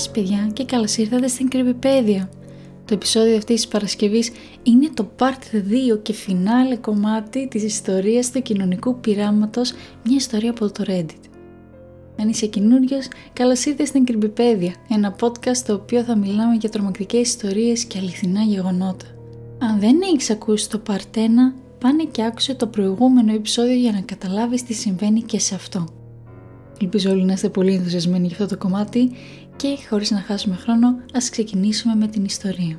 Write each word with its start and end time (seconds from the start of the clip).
σας 0.00 0.10
παιδιά 0.10 0.50
και 0.52 0.64
καλώς 0.64 0.96
ήρθατε 0.96 1.28
στην 1.28 1.48
Κρυμπιπέδια. 1.48 2.30
Το 2.84 2.94
επεισόδιο 2.94 3.36
αυτής 3.36 3.54
της 3.54 3.68
Παρασκευής 3.68 4.30
είναι 4.62 4.90
το 4.94 5.10
part 5.18 5.56
2 5.94 5.98
και 6.02 6.12
φινάλε 6.12 6.76
κομμάτι 6.76 7.48
της 7.48 7.62
ιστορίας 7.62 8.30
του 8.30 8.42
κοινωνικού 8.42 9.00
πειράματος, 9.00 9.72
μια 10.04 10.16
ιστορία 10.16 10.50
από 10.50 10.70
το 10.70 10.84
Reddit. 10.86 11.20
Αν 12.20 12.28
είσαι 12.28 12.46
καινούριος, 12.46 13.08
καλώς 13.32 13.64
ήρθατε 13.64 13.84
στην 13.84 14.04
Κρυμπιπέδια, 14.04 14.74
ένα 14.88 15.16
podcast 15.20 15.54
στο 15.54 15.74
οποίο 15.74 16.02
θα 16.02 16.16
μιλάμε 16.16 16.54
για 16.54 16.68
τρομακτικές 16.68 17.28
ιστορίες 17.28 17.84
και 17.84 17.98
αληθινά 17.98 18.42
γεγονότα. 18.42 19.06
Αν 19.58 19.80
δεν 19.80 20.00
έχεις 20.14 20.30
ακούσει 20.30 20.70
το 20.70 20.82
part 20.88 21.16
1, 21.16 21.18
πάνε 21.78 22.04
και 22.10 22.24
άκουσε 22.24 22.54
το 22.54 22.66
προηγούμενο 22.66 23.32
επεισόδιο 23.32 23.74
για 23.74 23.92
να 23.92 24.00
καταλάβεις 24.00 24.62
τι 24.62 24.72
συμβαίνει 24.74 25.22
και 25.22 25.38
σε 25.38 25.54
αυτό. 25.54 25.88
Ελπίζω 26.82 27.10
όλοι 27.10 27.24
να 27.24 27.32
είστε 27.32 27.48
πολύ 27.48 27.74
ενθουσιασμένοι 27.74 28.26
για 28.26 28.36
αυτό 28.36 28.56
το 28.56 28.56
κομμάτι 28.56 29.10
και 29.60 29.78
χωρίς 29.88 30.10
να 30.10 30.20
χάσουμε 30.20 30.56
χρόνο 30.56 30.96
ας 31.14 31.30
ξεκινήσουμε 31.30 31.94
με 31.94 32.06
την 32.06 32.24
ιστορία. 32.24 32.76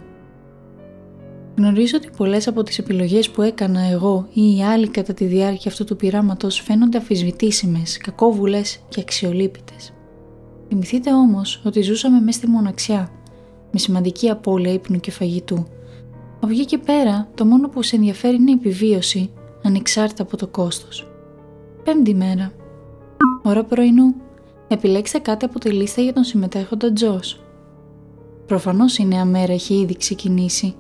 Γνωρίζω 1.57 1.97
ότι 1.97 2.09
πολλές 2.17 2.47
από 2.47 2.63
τις 2.63 2.77
επιλογές 2.77 3.29
που 3.29 3.41
έκανα 3.41 3.81
εγώ 3.81 4.27
ή 4.33 4.55
οι 4.57 4.63
άλλοι 4.63 4.87
κατά 4.87 5.13
τη 5.13 5.25
διάρκεια 5.25 5.71
αυτού 5.71 5.83
του 5.83 5.95
πειράματος 5.95 6.59
φαίνονται 6.59 6.97
αφισβητήσιμες, 6.97 7.97
κακόβουλες 7.97 8.79
και 8.89 9.01
αξιολύπητες. 9.01 9.93
Θυμηθείτε 10.67 11.13
όμως 11.13 11.61
ότι 11.65 11.81
ζούσαμε 11.81 12.19
μέσα 12.19 12.37
στη 12.37 12.47
μοναξιά, 12.47 13.09
με 13.71 13.79
σημαντική 13.79 14.29
απώλεια 14.29 14.73
ύπνου 14.73 14.99
και 14.99 15.11
φαγητού. 15.11 15.67
Από 16.39 16.51
εκεί 16.51 16.65
και 16.65 16.77
πέρα, 16.77 17.27
το 17.35 17.45
μόνο 17.45 17.69
που 17.69 17.81
σε 17.83 17.95
ενδιαφέρει 17.95 18.35
είναι 18.35 18.51
η 18.51 18.57
επιβίωση, 18.59 19.31
ανεξάρτητα 19.63 20.23
από 20.23 20.37
το 20.37 20.47
κόστος. 20.47 21.11
Πέμπτη 21.83 22.13
μέρα. 22.15 22.51
Ώρα 23.43 23.63
πρωινού. 23.63 24.15
Επιλέξτε 24.73 25.19
κάτι 25.19 25.45
από 25.45 25.59
τη 25.59 25.69
λίστα 25.69 26.01
για 26.01 26.13
τον 26.13 26.23
συμμετέχοντα 26.23 26.93
Τζος. 26.93 27.39
Προφανώς 28.45 28.97
η 28.97 29.05
νέα 29.05 29.25
μέρα 29.25 29.53
είχε 29.53 29.75
ήδη 29.75 29.97
ξεκινήσει. 29.97 30.75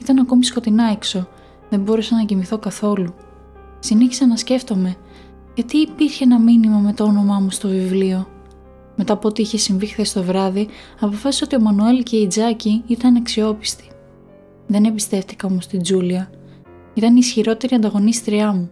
Ήταν 0.00 0.18
ακόμη 0.18 0.44
σκοτεινά 0.44 0.90
έξω. 0.92 1.28
Δεν 1.70 1.80
μπόρεσα 1.80 2.16
να 2.16 2.24
κοιμηθώ 2.24 2.58
καθόλου. 2.58 3.14
Συνέχισα 3.78 4.26
να 4.26 4.36
σκέφτομαι 4.36 4.96
γιατί 5.54 5.76
υπήρχε 5.76 6.24
ένα 6.24 6.40
μήνυμα 6.40 6.78
με 6.78 6.92
το 6.92 7.04
όνομά 7.04 7.38
μου 7.40 7.50
στο 7.50 7.68
βιβλίο. 7.68 8.26
Μετά 8.96 9.12
από 9.12 9.28
ό,τι 9.28 9.42
είχε 9.42 9.58
συμβεί 9.58 9.86
χθες 9.86 10.12
το 10.12 10.22
βράδυ, 10.22 10.68
αποφάσισα 11.00 11.44
ότι 11.44 11.56
ο 11.56 11.60
Μανουέλ 11.60 12.02
και 12.02 12.16
η 12.16 12.26
Τζάκη 12.26 12.82
ήταν 12.86 13.16
αξιόπιστοι. 13.16 13.84
Δεν 14.66 14.84
εμπιστεύτηκα 14.84 15.46
όμως 15.46 15.66
την 15.66 15.82
Τζούλια. 15.82 16.30
Ήταν 16.94 17.12
η 17.14 17.18
ισχυρότερη 17.18 17.74
ανταγωνίστριά 17.74 18.52
μου. 18.52 18.70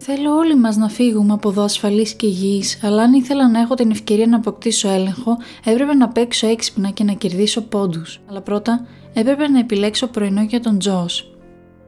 Θέλω 0.00 0.34
όλοι 0.34 0.56
μας 0.56 0.76
να 0.76 0.88
φύγουμε 0.88 1.32
από 1.32 1.48
εδώ 1.48 1.62
ασφαλείς 1.62 2.14
και 2.14 2.26
υγιείς, 2.26 2.84
αλλά 2.84 3.02
αν 3.02 3.12
ήθελα 3.12 3.48
να 3.48 3.60
έχω 3.60 3.74
την 3.74 3.90
ευκαιρία 3.90 4.26
να 4.26 4.36
αποκτήσω 4.36 4.88
έλεγχο, 4.88 5.36
έπρεπε 5.64 5.94
να 5.94 6.08
παίξω 6.08 6.46
έξυπνα 6.46 6.90
και 6.90 7.04
να 7.04 7.12
κερδίσω 7.12 7.60
πόντους. 7.60 8.20
Αλλά 8.28 8.40
πρώτα 8.40 8.86
έπρεπε 9.12 9.48
να 9.48 9.58
επιλέξω 9.58 10.06
πρωινό 10.06 10.42
για 10.42 10.60
τον 10.60 10.78
Τζος. 10.78 11.32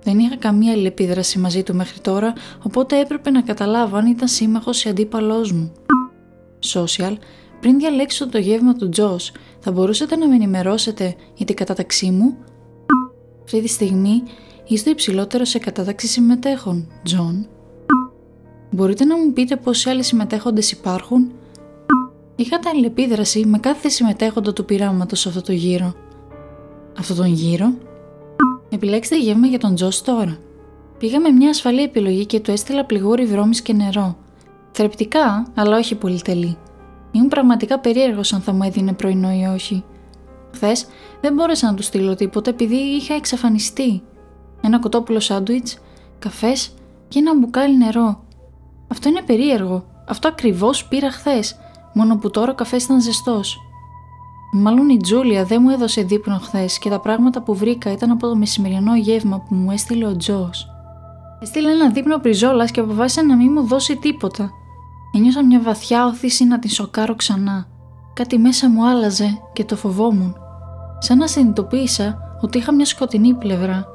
Δεν 0.02 0.18
είχα 0.18 0.36
καμία 0.36 0.72
αλληλεπίδραση 0.72 1.38
μαζί 1.38 1.62
του 1.62 1.74
μέχρι 1.74 2.00
τώρα, 2.00 2.32
οπότε 2.62 3.00
έπρεπε 3.00 3.30
να 3.30 3.42
καταλάβω 3.42 3.96
αν 3.96 4.06
ήταν 4.06 4.28
σύμμαχος 4.28 4.84
ή 4.84 4.88
αντίπαλός 4.88 5.52
μου. 5.52 5.72
Social, 6.74 7.12
πριν 7.60 7.78
διαλέξω 7.78 8.28
το 8.28 8.38
γεύμα 8.38 8.74
του 8.74 8.88
Τζος, 8.88 9.32
θα 9.60 9.72
μπορούσατε 9.72 10.16
να 10.16 10.28
με 10.28 10.34
ενημερώσετε 10.34 11.14
για 11.34 11.46
την 11.46 11.56
κατάταξή 11.56 12.10
μου; 12.10 12.36
Αυτή 13.44 13.62
τη 13.62 13.68
στιγμή 13.68 14.22
είστε 14.66 14.90
ο 14.90 14.95
υψηλότερος 14.95 15.44
σε 15.44 15.58
κατάταξη 15.58 16.06
συμμετέχων, 16.06 16.92
Τζον. 17.02 17.48
Μπορείτε 18.70 19.04
να 19.04 19.16
μου 19.16 19.32
πείτε 19.32 19.56
πόσοι 19.56 19.90
άλλοι 19.90 20.02
συμμετέχοντες 20.02 20.72
υπάρχουν; 20.72 21.30
Είχατε 22.36 22.68
αλληλεπίδραση 22.68 23.44
με 23.46 23.58
κάθε 23.58 23.88
συμμετέχοντα 23.88 24.52
του 24.52 24.64
πειράματος 24.64 25.20
σε 25.20 25.28
αυτό 25.28 25.42
το 25.42 25.52
γύρο. 25.52 25.94
Αυτό 26.98 27.14
τον 27.14 27.26
γύρο; 27.26 27.72
Επιλέξτε 28.68 29.18
γεύμα 29.18 29.46
για 29.46 29.58
τον 29.58 29.74
Τζος 29.74 30.02
τώρα. 30.02 30.38
Πήγαμε 30.98 31.30
μια 31.30 31.48
ασφαλή 31.48 31.82
επιλογή 31.82 32.26
και 32.26 32.40
του 32.40 32.50
έστειλα 32.50 32.84
πληγούρι 32.84 33.24
βρώμης 33.24 33.62
και 33.62 33.72
νερό. 33.72 34.16
Θρεπτικά, 34.72 35.46
αλλά 35.54 35.76
όχι 35.76 35.94
πολύ 35.94 36.20
τελή. 36.20 36.56
Ήμουν 37.12 37.28
πραγματικά 37.28 37.78
περίεργος 37.78 38.32
αν 38.32 38.40
θα 38.40 38.52
μου 38.52 38.62
έδινε 38.62 38.92
πρωινό 38.92 39.32
ή 39.32 39.44
όχι. 39.54 39.84
Χθες 40.54 40.86
δεν 41.20 41.34
μπόρεσα 41.34 41.66
να 41.66 41.74
του 41.74 41.82
στείλω 41.82 42.14
τίποτα 42.14 42.50
επειδή 42.50 42.76
είχα 42.76 43.14
εξαφανιστεί. 43.14 44.02
Ένα 44.60 44.78
κοτόπουλο 44.78 45.20
σάντουιτς, 45.20 45.78
καφές 46.18 46.74
και 47.08 47.18
ένα 47.18 47.38
μπουκάλι 47.38 47.76
νερό. 47.76 48.24
Αυτό 48.90 49.08
είναι 49.08 49.22
περίεργο. 49.22 49.84
Αυτό 50.08 50.28
ακριβώς 50.28 50.86
πήρα 50.88 51.10
χθες, 51.10 51.56
μόνο 51.92 52.16
που 52.16 52.30
τώρα 52.30 52.50
ο 52.50 52.54
καφές 52.54 52.84
ήταν 52.84 53.00
ζεστός. 53.00 53.58
Μάλλον 54.52 54.88
η 54.88 54.96
Τζούλια 54.96 55.44
δεν 55.44 55.62
μου 55.62 55.70
έδωσε 55.70 56.02
δείπνο 56.02 56.38
χθες 56.38 56.78
και 56.78 56.88
τα 56.88 57.00
πράγματα 57.00 57.42
που 57.42 57.54
βρήκα 57.54 57.92
ήταν 57.92 58.10
από 58.10 58.28
το 58.28 58.36
μεσημεριανό 58.36 58.96
γεύμα 58.96 59.40
που 59.40 59.54
μου 59.54 59.70
έστειλε 59.70 60.06
ο 60.06 60.16
Τζος. 60.16 60.66
Έστειλε 61.40 61.70
ένα 61.70 61.90
δείπνο 61.90 62.18
πριζόλας 62.18 62.70
και 62.70 62.80
αποφάσισε 62.80 63.22
να 63.22 63.36
μην 63.36 63.52
μου 63.52 63.66
δώσει 63.66 63.96
τίποτα. 63.96 64.50
Ένιωσα 65.12 65.44
μια 65.44 65.60
βαθιά 65.60 66.06
όθηση 66.06 66.44
να 66.44 66.58
την 66.58 66.70
σοκάρω 66.70 67.14
ξανά. 67.14 67.66
Κάτι 68.12 68.38
μέσα 68.38 68.70
μου 68.70 68.86
άλλαζε 68.88 69.38
και 69.52 69.64
το 69.64 69.76
φοβόμουν. 69.76 70.36
Σαν 70.98 71.18
να 71.18 71.26
συνειδητοποίησα 71.26 72.18
ότι 72.40 72.58
είχα 72.58 72.72
μια 72.72 72.84
σκοτεινή 72.84 73.34
πλευρά 73.34 73.86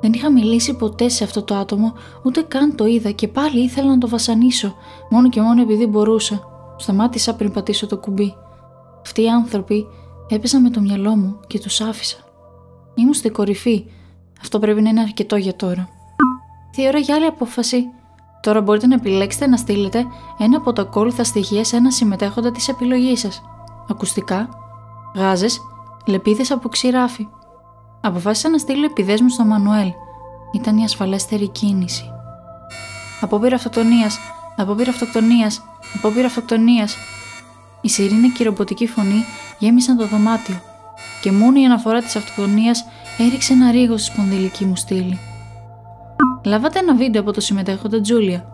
δεν 0.00 0.12
είχα 0.12 0.30
μιλήσει 0.30 0.76
ποτέ 0.76 1.08
σε 1.08 1.24
αυτό 1.24 1.42
το 1.42 1.54
άτομο, 1.54 1.92
ούτε 2.22 2.42
καν 2.42 2.74
το 2.74 2.86
είδα 2.86 3.10
και 3.10 3.28
πάλι 3.28 3.60
ήθελα 3.60 3.88
να 3.88 3.98
το 3.98 4.08
βασανίσω, 4.08 4.74
μόνο 5.10 5.28
και 5.28 5.40
μόνο 5.40 5.62
επειδή 5.62 5.86
μπορούσα. 5.86 6.42
Σταμάτησα 6.76 7.34
πριν 7.34 7.52
πατήσω 7.52 7.86
το 7.86 7.98
κουμπί. 7.98 8.34
Αυτοί 9.00 9.22
οι 9.22 9.28
άνθρωποι 9.28 9.86
έπεσαν 10.28 10.62
με 10.62 10.70
το 10.70 10.80
μυαλό 10.80 11.16
μου 11.16 11.40
και 11.46 11.58
τους 11.58 11.80
άφησα. 11.80 12.16
Ήμουν 12.94 13.14
στην 13.14 13.32
κορυφή. 13.32 13.86
Αυτό 14.40 14.58
πρέπει 14.58 14.82
να 14.82 14.88
είναι 14.88 15.00
αρκετό 15.00 15.36
για 15.36 15.56
τώρα. 15.56 15.88
Τι 16.70 16.86
ώρα 16.86 16.98
για 16.98 17.14
άλλη 17.14 17.24
απόφαση. 17.26 17.84
Τώρα 18.40 18.60
μπορείτε 18.60 18.86
να 18.86 18.94
επιλέξετε 18.94 19.46
να 19.46 19.56
στείλετε 19.56 20.06
ένα 20.38 20.56
από 20.56 20.72
τα 20.72 20.82
ακόλουθα 20.82 21.24
στοιχεία 21.24 21.64
σε 21.64 21.76
ένα 21.76 21.90
συμμετέχοντα 21.90 22.50
της 22.50 22.68
επιλογής 22.68 23.20
σας. 23.20 23.42
Ακουστικά, 23.88 24.48
γάζες, 25.14 25.60
λεπίδες 26.06 26.50
από 26.50 26.68
ξηράφι. 26.68 27.28
Αποφάσισα 28.00 28.48
να 28.48 28.58
στείλω 28.58 28.84
επιδέσμου 28.84 29.28
στο 29.28 29.44
Μανουέλ. 29.44 29.92
Ήταν 30.52 30.78
η 30.78 30.84
ασφαλέστερη 30.84 31.48
κίνηση. 31.48 32.12
Απόπειρα 33.20 33.54
αυτοκτονίας, 33.54 34.18
απόπειρα 34.56 34.90
αυτοκτονίας, 34.90 35.62
απόπειρα 35.96 36.26
αυτοκτονίας. 36.26 36.96
Η 37.80 37.88
σιρήνη 37.88 38.28
και 38.28 38.42
η 38.42 38.46
ρομποτική 38.46 38.86
φωνή 38.86 39.24
γέμισαν 39.58 39.96
το 39.96 40.06
δωμάτιο 40.06 40.60
και 41.20 41.32
μόνο 41.32 41.60
η 41.60 41.64
αναφορά 41.64 42.00
της 42.00 42.16
αυτοκτονίας 42.16 42.84
έριξε 43.18 43.52
ένα 43.52 43.70
ρίγο 43.70 43.96
στη 43.96 44.12
σπονδυλική 44.12 44.64
μου 44.64 44.76
στήλη. 44.76 45.18
Λάβατε 46.44 46.78
ένα 46.78 46.94
βίντεο 46.94 47.20
από 47.20 47.32
το 47.32 47.40
συμμετέχοντα 47.40 48.00
Τζούλια. 48.00 48.44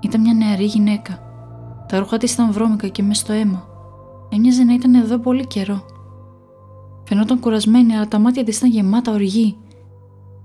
Ήταν 0.00 0.20
μια 0.20 0.34
νεαρή 0.34 0.64
γυναίκα. 0.64 1.18
Τα 1.88 1.98
ρούχα 1.98 2.16
της 2.16 2.32
ήταν 2.32 2.52
βρώμικα 2.52 2.88
και 2.88 3.02
μες 3.02 3.18
στο 3.18 3.32
αίμα. 3.32 3.66
Έμοιαζε 4.28 4.62
να 4.62 4.74
ήταν 4.74 4.94
εδώ 4.94 5.18
πολύ 5.18 5.46
καιρό. 5.46 5.82
Φαινόταν 7.08 7.40
κουρασμένη, 7.40 7.96
αλλά 7.96 8.08
τα 8.08 8.18
μάτια 8.18 8.44
της 8.44 8.56
ήταν 8.56 8.70
γεμάτα 8.70 9.12
οργή. 9.12 9.56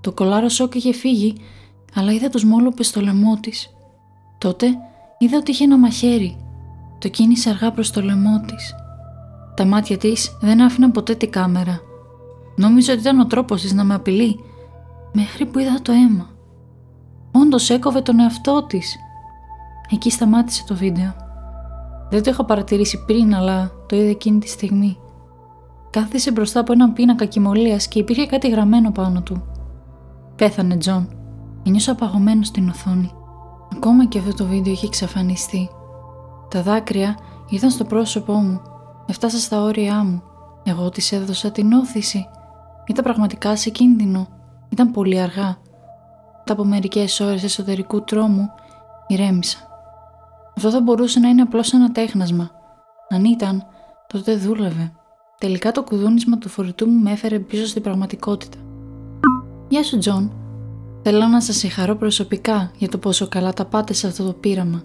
Το 0.00 0.12
κολάρο 0.12 0.48
σοκ 0.48 0.74
είχε 0.74 0.92
φύγει, 0.92 1.34
αλλά 1.94 2.12
είδα 2.12 2.28
τους 2.28 2.44
μόλοπες 2.44 2.86
στο 2.86 3.00
λαιμό 3.00 3.36
της. 3.40 3.70
Τότε 4.38 4.66
είδα 5.18 5.36
ότι 5.36 5.50
είχε 5.50 5.64
ένα 5.64 5.78
μαχαίρι. 5.78 6.36
Το 6.98 7.08
κίνησε 7.08 7.50
αργά 7.50 7.72
προς 7.72 7.90
το 7.90 8.00
λαιμό 8.00 8.40
της. 8.46 8.74
Τα 9.54 9.64
μάτια 9.64 9.96
της 9.96 10.38
δεν 10.40 10.60
άφηναν 10.60 10.92
ποτέ 10.92 11.14
την 11.14 11.30
κάμερα. 11.30 11.80
Νόμιζα 12.56 12.92
ότι 12.92 13.00
ήταν 13.00 13.20
ο 13.20 13.26
τρόπος 13.26 13.60
της 13.60 13.72
να 13.72 13.84
με 13.84 13.94
απειλεί, 13.94 14.40
μέχρι 15.12 15.46
που 15.46 15.58
είδα 15.58 15.82
το 15.82 15.92
αίμα. 15.92 16.30
Όντως 17.32 17.70
έκοβε 17.70 18.00
τον 18.00 18.20
εαυτό 18.20 18.62
της. 18.66 18.96
Εκεί 19.90 20.10
σταμάτησε 20.10 20.64
το 20.66 20.74
βίντεο. 20.74 21.14
Δεν 22.10 22.22
το 22.22 22.30
είχα 22.30 22.44
παρατηρήσει 22.44 23.04
πριν, 23.06 23.34
αλλά 23.34 23.72
το 23.88 23.96
είδα 23.96 24.08
εκείνη 24.08 24.38
τη 24.38 24.48
στιγμή. 24.48 24.98
Κάθισε 25.94 26.32
μπροστά 26.32 26.60
από 26.60 26.72
έναν 26.72 26.92
πίνακα 26.92 27.24
κοιμωλίας 27.24 27.88
και 27.88 27.98
υπήρχε 27.98 28.26
κάτι 28.26 28.48
γραμμένο 28.48 28.90
πάνω 28.90 29.22
του. 29.22 29.42
Πέθανε, 30.36 30.76
Τζον. 30.76 31.08
Ένιωσα 31.66 31.92
παγωμένος 31.92 32.46
στην 32.46 32.68
οθόνη. 32.68 33.10
Ακόμα 33.74 34.06
και 34.06 34.18
αυτό 34.18 34.34
το 34.34 34.44
βίντεο 34.44 34.72
είχε 34.72 34.86
εξαφανιστεί. 34.86 35.70
Τα 36.50 36.62
δάκρυα 36.62 37.16
ήρθαν 37.48 37.70
στο 37.70 37.84
πρόσωπό 37.84 38.32
μου. 38.32 38.60
Έφτασα 39.06 39.38
στα 39.38 39.62
όρια 39.62 40.04
μου. 40.04 40.22
Εγώ 40.64 40.88
της 40.88 41.12
έδωσα 41.12 41.50
την 41.50 41.72
ώθηση. 41.72 42.28
Ήταν 42.86 43.04
πραγματικά 43.04 43.56
σε 43.56 43.70
κίνδυνο. 43.70 44.26
Ήταν 44.68 44.90
πολύ 44.90 45.20
αργά. 45.20 45.56
Μετά 46.38 46.52
από 46.52 46.64
μερικές 46.64 47.20
ώρες 47.20 47.42
εσωτερικού 47.42 48.02
τρόμου, 48.02 48.50
ηρέμησα. 49.06 49.58
Αυτό 50.56 50.70
θα 50.70 50.80
μπορούσε 50.80 51.20
να 51.20 51.28
είναι 51.28 51.42
απλώς 51.42 51.72
ένα 51.72 51.92
τέχνασμα. 51.92 52.50
Αν 53.08 53.24
ήταν, 53.24 53.66
τότε 54.06 54.36
δούλευε. 54.36 54.92
Τελικά 55.44 55.72
το 55.72 55.82
κουδούνισμα 55.82 56.38
του 56.38 56.48
φορητού 56.48 56.88
μου 56.88 57.02
με 57.02 57.10
έφερε 57.10 57.38
πίσω 57.38 57.66
στην 57.66 57.82
πραγματικότητα. 57.82 58.58
Γεια 59.68 59.82
σου, 59.82 59.98
Τζον. 59.98 60.32
Θέλω 61.02 61.26
να 61.26 61.40
σας 61.40 61.56
συγχαρώ 61.56 61.96
προσωπικά 61.96 62.70
για 62.78 62.88
το 62.88 62.98
πόσο 62.98 63.28
καλά 63.28 63.52
τα 63.52 63.64
πάτε 63.64 63.92
σε 63.92 64.06
αυτό 64.06 64.24
το 64.24 64.32
πείραμα. 64.32 64.82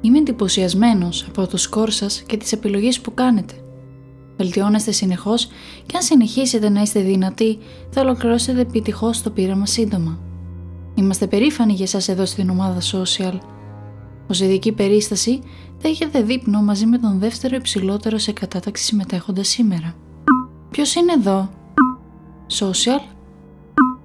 Είμαι 0.00 0.18
εντυπωσιασμένος 0.18 1.26
από 1.28 1.46
το 1.46 1.56
σκορ 1.56 1.90
σας 1.90 2.22
και 2.22 2.36
τις 2.36 2.52
επιλογές 2.52 3.00
που 3.00 3.14
κάνετε. 3.14 3.54
Βελτιώνεστε 4.36 4.92
συνεχώς 4.92 5.48
και 5.86 5.96
αν 5.96 6.02
συνεχίσετε 6.02 6.68
να 6.68 6.82
είστε 6.82 7.00
δυνατοί, 7.00 7.58
θα 7.90 8.00
ολοκληρώσετε 8.00 8.60
επιτυχώς 8.60 9.22
το 9.22 9.30
πείραμα 9.30 9.66
σύντομα. 9.66 10.18
Είμαστε 10.94 11.26
περήφανοι 11.26 11.72
για 11.72 11.86
εσάς 11.92 12.12
εδώ 12.12 12.26
στην 12.26 12.50
ομάδα 12.50 12.80
Social. 12.80 13.38
Ως 14.30 14.44
ειδική 14.44 14.72
περίσταση, 14.72 15.40
θα 15.78 15.88
έχετε 15.88 16.22
δείπνο 16.22 16.62
μαζί 16.62 16.86
με 16.86 16.98
τον 16.98 17.18
δεύτερο 17.18 17.56
υψηλότερο 17.56 18.18
σε 18.18 18.32
κατάταξη 18.32 18.84
συμμετέχοντα 18.84 19.42
σήμερα. 19.42 19.94
Ποιος 20.70 20.94
είναι 20.94 21.12
εδώ, 21.12 21.50
Social; 22.58 23.00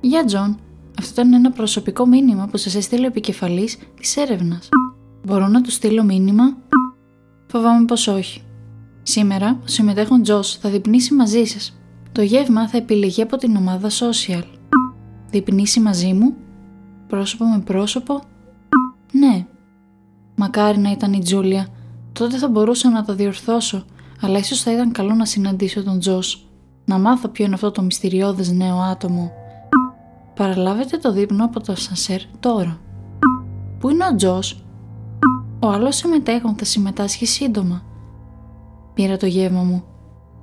Γεια 0.02 0.26
Τζον, 0.26 0.58
αυτό 1.00 1.22
ήταν 1.22 1.34
ένα 1.34 1.52
προσωπικό 1.52 2.06
μήνυμα 2.06 2.48
που 2.48 2.58
σας 2.58 2.76
έστειλε 2.76 3.04
ο 3.04 3.08
επικεφαλής 3.08 3.78
της 4.00 4.18
έρευνας. 4.18 4.70
Μπορώ 5.24 5.48
να 5.48 5.62
του 5.62 5.72
στείλω 5.72 6.04
μήνυμα; 6.04 6.58
Φοβάμαι 7.48 7.86
πως 7.86 8.08
όχι. 8.08 8.42
Σήμερα, 9.04 9.60
ο 9.64 9.68
συμμετέχων 9.68 10.22
Τζος 10.22 10.56
θα 10.56 10.70
δειπνήσει 10.70 11.14
μαζί 11.14 11.44
σας. 11.46 11.78
Το 12.12 12.22
γεύμα 12.22 12.68
θα 12.68 12.78
επιλεγεί 12.78 13.22
από 13.22 13.38
την 13.38 13.56
ομάδα 13.56 13.90
Social. 13.90 14.44
Δειπνήσει 15.30 15.80
μαζί 15.80 16.14
μου, 16.14 16.34
πρόσωπο 17.08 17.46
με 17.46 17.60
πρόσωπο; 17.60 18.22
Ναι. 19.12 19.46
Μακάρι 20.36 20.78
να 20.78 20.92
ήταν 20.92 21.14
η 21.14 21.20
Τζούλια. 21.20 21.68
Τότε 22.14 22.38
θα 22.38 22.50
μπορούσα 22.50 22.90
να 22.90 23.04
το 23.06 23.16
διορθώσω, 23.16 23.86
αλλά 24.22 24.38
ίσως 24.38 24.62
θα 24.62 24.72
ήταν 24.72 24.92
καλό 24.92 25.14
να 25.14 25.26
συναντήσω 25.26 25.84
τον 25.84 26.00
Τζος. 26.00 26.48
Να 26.86 27.00
μάθω 27.00 27.28
ποιο 27.28 27.46
είναι 27.46 27.54
αυτό 27.54 27.72
το 27.72 27.82
μυστηριώδες 27.82 28.52
νέο 28.52 28.78
άτομο. 28.78 29.32
Παραλάβετε 30.36 30.98
το 30.98 31.12
δείπνο 31.12 31.46
από 31.46 31.60
το 31.60 31.76
σανσέρ 31.76 32.22
τώρα. 32.40 32.80
Πού 33.80 33.90
είναι 33.90 34.06
ο 34.06 34.16
Τζος; 34.16 34.64
Ο 35.60 35.68
άλλος 35.68 35.96
συμμετέχον 35.96 36.56
θα 36.58 36.66
συμμετάσχει 36.66 37.26
σύντομα. 37.26 37.84
Πήρα 38.94 39.18
το 39.18 39.26
γεύμα 39.26 39.62
μου. 39.62 39.84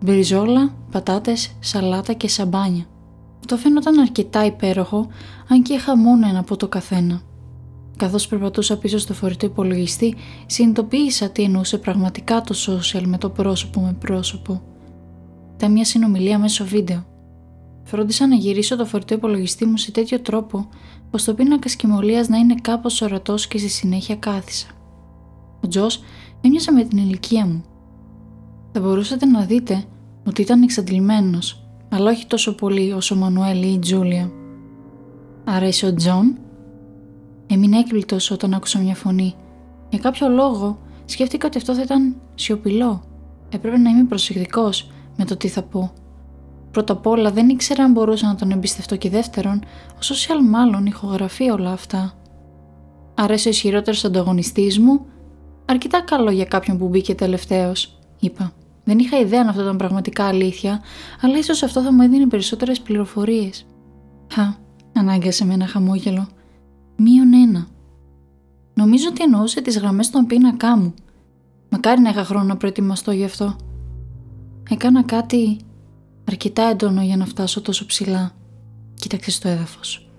Μπριζόλα, 0.01 0.73
πατάτες, 0.91 1.57
σαλάτα 1.61 2.13
και 2.13 2.29
σαμπάνια. 2.29 2.85
Αυτό 3.41 3.57
φαίνονταν 3.57 3.99
αρκετά 3.99 4.45
υπέροχο, 4.45 5.07
αν 5.49 5.63
και 5.63 5.73
είχα 5.75 5.97
μόνο 5.97 6.29
ένα 6.29 6.39
από 6.39 6.57
το 6.57 6.69
καθένα. 6.69 7.21
Καθώς 8.00 8.26
περπατούσα 8.26 8.79
πίσω 8.79 8.99
στο 8.99 9.14
φορητό 9.14 9.47
υπολογιστή, 9.47 10.14
συνειδητοποίησα 10.47 11.31
τι 11.31 11.43
εννοούσε 11.43 11.79
πραγματικά 11.79 12.41
το 12.41 12.55
social 12.67 13.02
με 13.05 13.19
το 13.19 13.31
πρόσωπο 13.31 13.81
με 13.81 13.93
πρόσωπο. 13.93 14.62
Ήταν 15.55 15.73
μια 15.73 15.85
συνομιλία 15.85 16.38
μέσω 16.38 16.64
βίντεο. 16.64 17.05
Φρόντισα 17.85 18.26
να 18.26 18.35
γυρίσω 18.35 18.76
το 18.76 18.85
φορητό 18.85 19.14
υπολογιστή 19.14 19.67
μου 19.67 19.76
σε 19.76 19.91
τέτοιο 19.91 20.20
τρόπο, 20.20 20.69
ώστε 21.11 21.31
ο 21.31 21.35
πίνακα 21.35 21.69
κοιμωλία 21.69 22.25
να 22.29 22.37
είναι 22.37 22.55
κάπως 22.62 23.02
ορατός 23.02 23.47
και 23.47 23.58
στη 23.58 23.69
συνέχεια 23.69 24.17
κάθισα. 24.17 24.67
Ο 25.64 25.69
Τζος 25.69 26.03
έμοιαζε 26.41 26.73
με 26.73 26.85
την 26.85 26.99
ηλικία 26.99 27.46
μου. 27.46 27.64
Θα 28.73 28.81
μπορούσατε 28.81 29.26
να 29.26 29.44
δείτε 29.44 29.85
ότι 30.26 30.43
ήταν 30.43 30.62
εξαντλημένος, 30.62 31.69
αλλά 31.88 32.11
όχι 32.11 32.26
τόσο 32.26 32.55
πολύ 32.55 32.93
όσο 32.93 33.14
ο 33.14 33.19
Μανουέλ 33.19 33.62
ή 33.62 33.73
η 33.73 33.79
Τζούλια. 33.79 34.31
Άρα 35.44 35.67
είσαι 35.67 35.87
ο 35.87 35.94
Τζον; 35.94 36.38
Έμεινε 37.52 37.79
έκπληκτος 37.79 38.17
όταν 38.31 38.55
άκουσα 38.55 38.79
μια 38.79 38.94
φωνή. 38.94 39.35
Για 39.88 39.99
κάποιο 39.99 40.29
λόγο 40.29 40.79
σκέφτηκα 41.05 41.47
ότι 41.47 41.58
αυτό 41.58 41.75
θα 41.75 41.82
ήταν 41.82 42.17
σιωπηλό. 42.35 43.02
Έπρεπε 43.49 43.79
να 43.79 43.91
είμαι 43.91 44.05
προσεκτικός 44.05 44.91
με 45.17 45.25
το 45.25 45.37
τι 45.37 45.49
θα 45.49 45.62
πω. 45.62 45.93
Πρώτα 46.70 46.93
απ' 46.93 47.06
όλα 47.06 47.31
δεν 47.31 47.49
ήξερα 47.49 47.85
αν 47.85 47.93
μπορούσα 47.93 48.26
να 48.26 48.35
τον 48.35 48.50
εμπιστευτώ 48.50 48.97
και 48.97 49.11
δεύτερον, 49.11 49.64
ο 49.93 49.99
social 50.00 50.49
μάλλον 50.49 50.87
ηχογραφεί 50.87 51.50
όλα 51.50 51.73
αυτά. 51.73 52.12
Άρα 53.15 53.27
είσαι 53.27 53.49
ο 53.49 53.50
ισχυρότερος 53.50 54.05
ανταγωνιστής 54.05 54.79
μου, 54.79 55.06
αρκετά 55.64 56.00
καλό 56.00 56.31
για 56.31 56.44
κάποιον 56.44 56.79
που 56.79 56.88
μπήκε 56.88 57.14
τελευταίος, 57.14 57.99
είπα. 58.20 58.53
Δεν 58.85 58.99
είχα 58.99 59.19
ιδέα 59.19 59.41
αν 59.41 59.49
αυτό 59.49 59.62
ήταν 59.62 59.76
πραγματικά 59.76 60.25
αλήθεια, 60.25 60.81
αλλά 61.20 61.38
ίσως 61.38 61.62
αυτό 61.62 61.82
θα 61.82 61.93
μου 61.93 62.03
έδινε 62.03 62.26
περισσότερες 62.26 62.81
πληροφορίες. 62.81 63.67
Χα, 64.32 64.55
ανάγκασε 64.93 65.44
με 65.44 65.55
ένα 65.55 65.67
χαμόγελο. 65.67 66.29
Μείον 67.02 67.35
ένα. 67.35 67.67
Νομίζω 68.75 69.08
ότι 69.08 69.23
εννοούσε 69.23 69.61
τις 69.61 69.79
γραμμές 69.79 70.11
των 70.11 70.26
πίνακά 70.26 70.76
μου. 70.76 70.94
Μακάρι 71.69 72.00
να 72.00 72.11
είχα 72.11 72.25
χρόνο 72.25 72.44
να 72.44 72.56
προετοιμαστώ 72.56 73.11
γι' 73.12 73.25
αυτό. 73.25 73.56
Έκανα 74.70 75.02
κάτι 75.02 75.56
αρκετά 76.25 76.62
έντονο 76.62 77.02
για 77.02 77.17
να 77.17 77.26
φτάσω 77.26 77.61
τόσο 77.61 77.87
ψηλά. 77.87 78.32
Κοίταξε 78.94 79.31
στο 79.31 79.49
έδαφος. 79.49 80.11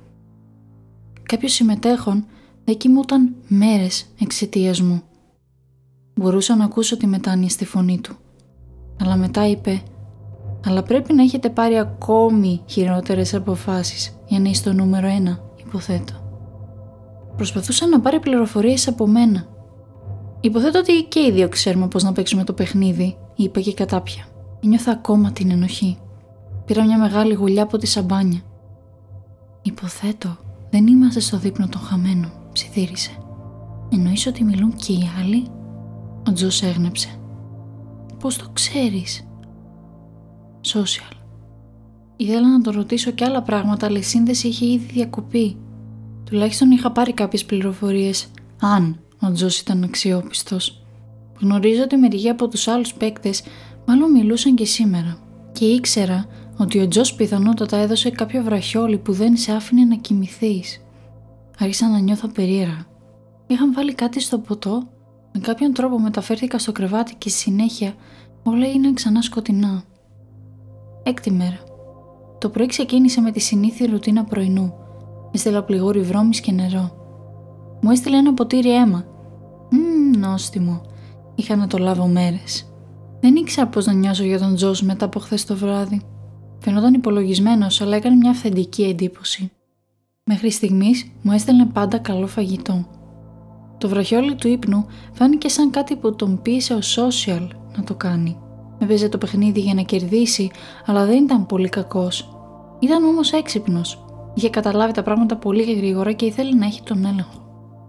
Κάποιος 1.23 1.53
συμμετέχον 1.53 2.25
δεν 2.65 2.77
κοιμούταν 2.77 3.35
μέρες 3.47 4.05
εξαιτίας 4.19 4.81
μου. 4.81 5.01
Μπορούσα 6.15 6.55
να 6.55 6.63
ακούσω 6.63 6.97
τη 6.97 7.07
μετάνοια 7.07 7.49
στη 7.49 7.65
φωνή 7.65 7.99
του. 8.01 8.15
Αλλά 8.99 9.15
μετά 9.15 9.47
είπε 9.47 9.83
«Αλλά 10.65 10.83
πρέπει 10.83 11.13
να 11.13 11.23
έχετε 11.23 11.49
πάρει 11.49 11.77
ακόμη 11.77 12.61
χειρότερες 12.65 13.33
αποφάσεις 13.33 14.15
για 14.27 14.39
να 14.39 14.49
είστε 14.49 14.69
το 14.69 14.75
νούμερο 14.75 15.07
ένα, 15.07 15.39
υποθέτω». 15.65 16.20
Προσπαθούσα 17.41 17.87
να 17.87 17.99
πάρει 17.99 18.19
πληροφορίες 18.19 18.87
από 18.87 19.07
μένα. 19.07 19.47
Υποθέτω 20.41 20.79
ότι 20.79 21.03
και 21.03 21.19
οι 21.19 21.31
δύο 21.31 21.49
ξέρουμε 21.49 21.87
πώς 21.87 22.03
να 22.03 22.11
παίξουμε 22.11 22.43
το 22.43 22.53
παιχνίδι, 22.53 23.17
είπε 23.35 23.61
και 23.61 23.73
κατάπια. 23.73 24.25
Νιώθω 24.61 24.91
ακόμα 24.95 25.31
την 25.31 25.51
ενοχή. 25.51 25.97
Πήρα 26.65 26.83
μια 26.83 26.97
μεγάλη 26.97 27.33
γουλιά 27.33 27.63
από 27.63 27.77
τη 27.77 27.87
σαμπάνια. 27.87 28.41
Υποθέτω, 29.61 30.37
δεν 30.69 30.87
είμαστε 30.87 31.19
στο 31.19 31.37
δείπνο 31.37 31.67
των 31.67 31.81
χαμένων, 31.81 32.31
ψιθύρισε. 32.53 33.11
Εννοείς 33.89 34.27
ότι 34.27 34.43
μιλούν 34.43 34.73
και 34.75 34.91
οι 34.91 35.09
άλλοι; 35.19 35.47
Ο 36.27 36.31
Τζος 36.33 36.61
έγνεψε. 36.63 37.09
Πώς 38.19 38.37
το 38.37 38.45
ξέρεις; 38.53 39.27
Social. 40.73 41.15
Ήθελα 42.15 42.49
να 42.49 42.61
το 42.61 42.71
ρωτήσω 42.71 43.11
και 43.11 43.25
άλλα 43.25 43.41
πράγματα, 43.41 43.85
αλλά 43.85 43.97
η 43.97 44.03
σύνδεση 44.03 44.47
είχε 44.47 44.65
ήδη 44.65 44.85
διακοπεί. 44.93 45.57
Τουλάχιστον 46.31 46.71
είχα 46.71 46.91
πάρει 46.91 47.13
κάποιες 47.13 47.45
πληροφορίες, 47.45 48.27
αν 48.61 48.99
ο 49.21 49.31
Τζος 49.31 49.59
ήταν 49.59 49.83
αξιόπιστος. 49.83 50.83
Γνωρίζω 51.39 51.83
ότι 51.83 51.95
μερικοί 51.95 52.29
από 52.29 52.47
τους 52.47 52.67
άλλους 52.67 52.93
παίκτες 52.93 53.43
μάλλον 53.85 54.11
μιλούσαν 54.11 54.55
και 54.55 54.65
σήμερα 54.65 55.17
και 55.51 55.65
ήξερα 55.65 56.25
ότι 56.57 56.79
ο 56.79 56.87
Τζος 56.87 57.13
πιθανότατα 57.13 57.77
έδωσε 57.77 58.09
κάποιο 58.09 58.43
βραχιόλι 58.43 58.97
που 58.97 59.13
δεν 59.13 59.37
σε 59.37 59.51
άφηνε 59.51 59.83
να 59.83 59.95
κοιμηθείς. 59.95 60.81
Άρχισα 61.59 61.87
να 61.89 61.99
νιώθω 61.99 62.27
περίεργα. 62.27 62.85
Είχαν 63.47 63.73
βάλει 63.73 63.93
κάτι 63.93 64.19
στο 64.19 64.39
ποτό, 64.39 64.87
με 65.33 65.39
κάποιον 65.39 65.73
τρόπο 65.73 65.99
μεταφέρθηκα 65.99 66.59
στο 66.59 66.71
κρεβάτι 66.71 67.15
και 67.15 67.29
στη 67.29 67.39
συνέχεια 67.39 67.93
όλα 68.43 68.65
έγιναν 68.65 68.93
ξανά 68.93 69.21
σκοτεινά. 69.21 69.83
Έκτη 71.03 71.31
μέρα. 71.31 71.59
Το 72.37 72.49
πρωί 72.49 72.65
ξεκίνησε 72.65 73.21
με 73.21 73.31
τη 73.31 73.39
συνήθεια 73.39 73.87
ρουτίνα 73.91 74.23
πρωινού. 74.23 74.80
Έστειλα 75.31 75.63
πληγόρι 75.63 76.01
βρώμης 76.01 76.39
και 76.39 76.51
νερό. 76.51 76.91
Μου 77.81 77.91
έστειλε 77.91 78.17
ένα 78.17 78.33
ποτήρι 78.33 78.75
αίμα. 78.75 79.05
Μμμ, 79.69 80.19
νόστιμο. 80.19 80.81
Είχα 81.35 81.55
να 81.55 81.67
το 81.67 81.77
λάβω 81.77 82.07
μέρες. 82.07 82.73
Δεν 83.19 83.35
ήξερα 83.35 83.67
πώς 83.67 83.85
να 83.85 83.93
νιώσω 83.93 84.23
για 84.23 84.39
τον 84.39 84.55
Τζος 84.55 84.81
μετά 84.81 85.05
από 85.05 85.19
χθες 85.19 85.45
το 85.45 85.55
βράδυ. 85.55 86.01
Φαινόταν 86.59 86.93
υπολογισμένος, 86.93 87.81
αλλά 87.81 87.95
έκανε 87.95 88.15
μια 88.15 88.29
αυθεντική 88.29 88.83
εντύπωση. 88.83 89.51
Μέχρι 90.23 90.51
στιγμής 90.51 91.11
μου 91.21 91.31
έστελνε 91.31 91.65
πάντα 91.65 91.97
καλό 91.97 92.27
φαγητό. 92.27 92.85
Το 93.77 93.87
βραχιόλι 93.87 94.35
του 94.35 94.47
ύπνου 94.47 94.85
φάνηκε 95.11 95.47
σαν 95.47 95.69
κάτι 95.69 95.95
που 95.95 96.15
τον 96.15 96.41
πίεσε 96.41 96.73
ο 96.73 96.79
social 96.95 97.47
να 97.77 97.83
το 97.83 97.95
κάνει. 97.95 98.37
Έπαιζε 98.79 99.09
το 99.09 99.17
παιχνίδι 99.17 99.59
για 99.59 99.73
να 99.73 99.81
κερδίσει, 99.81 100.51
αλλά 100.85 101.05
δεν 101.05 101.23
ήταν 101.23 101.45
πολύ 101.45 101.69
κακός. 101.69 102.37
Ήταν 102.79 103.03
όμως 103.03 103.31
έξυπνος. 103.31 104.05
Είχε 104.33 104.49
καταλάβει 104.49 104.93
τα 104.93 105.03
πράγματα 105.03 105.35
πολύ 105.35 105.73
γρήγορα 105.73 106.11
και 106.11 106.25
ήθελε 106.25 106.55
να 106.55 106.65
έχει 106.65 106.83
τον 106.83 107.05
έλεγχο. 107.05 107.41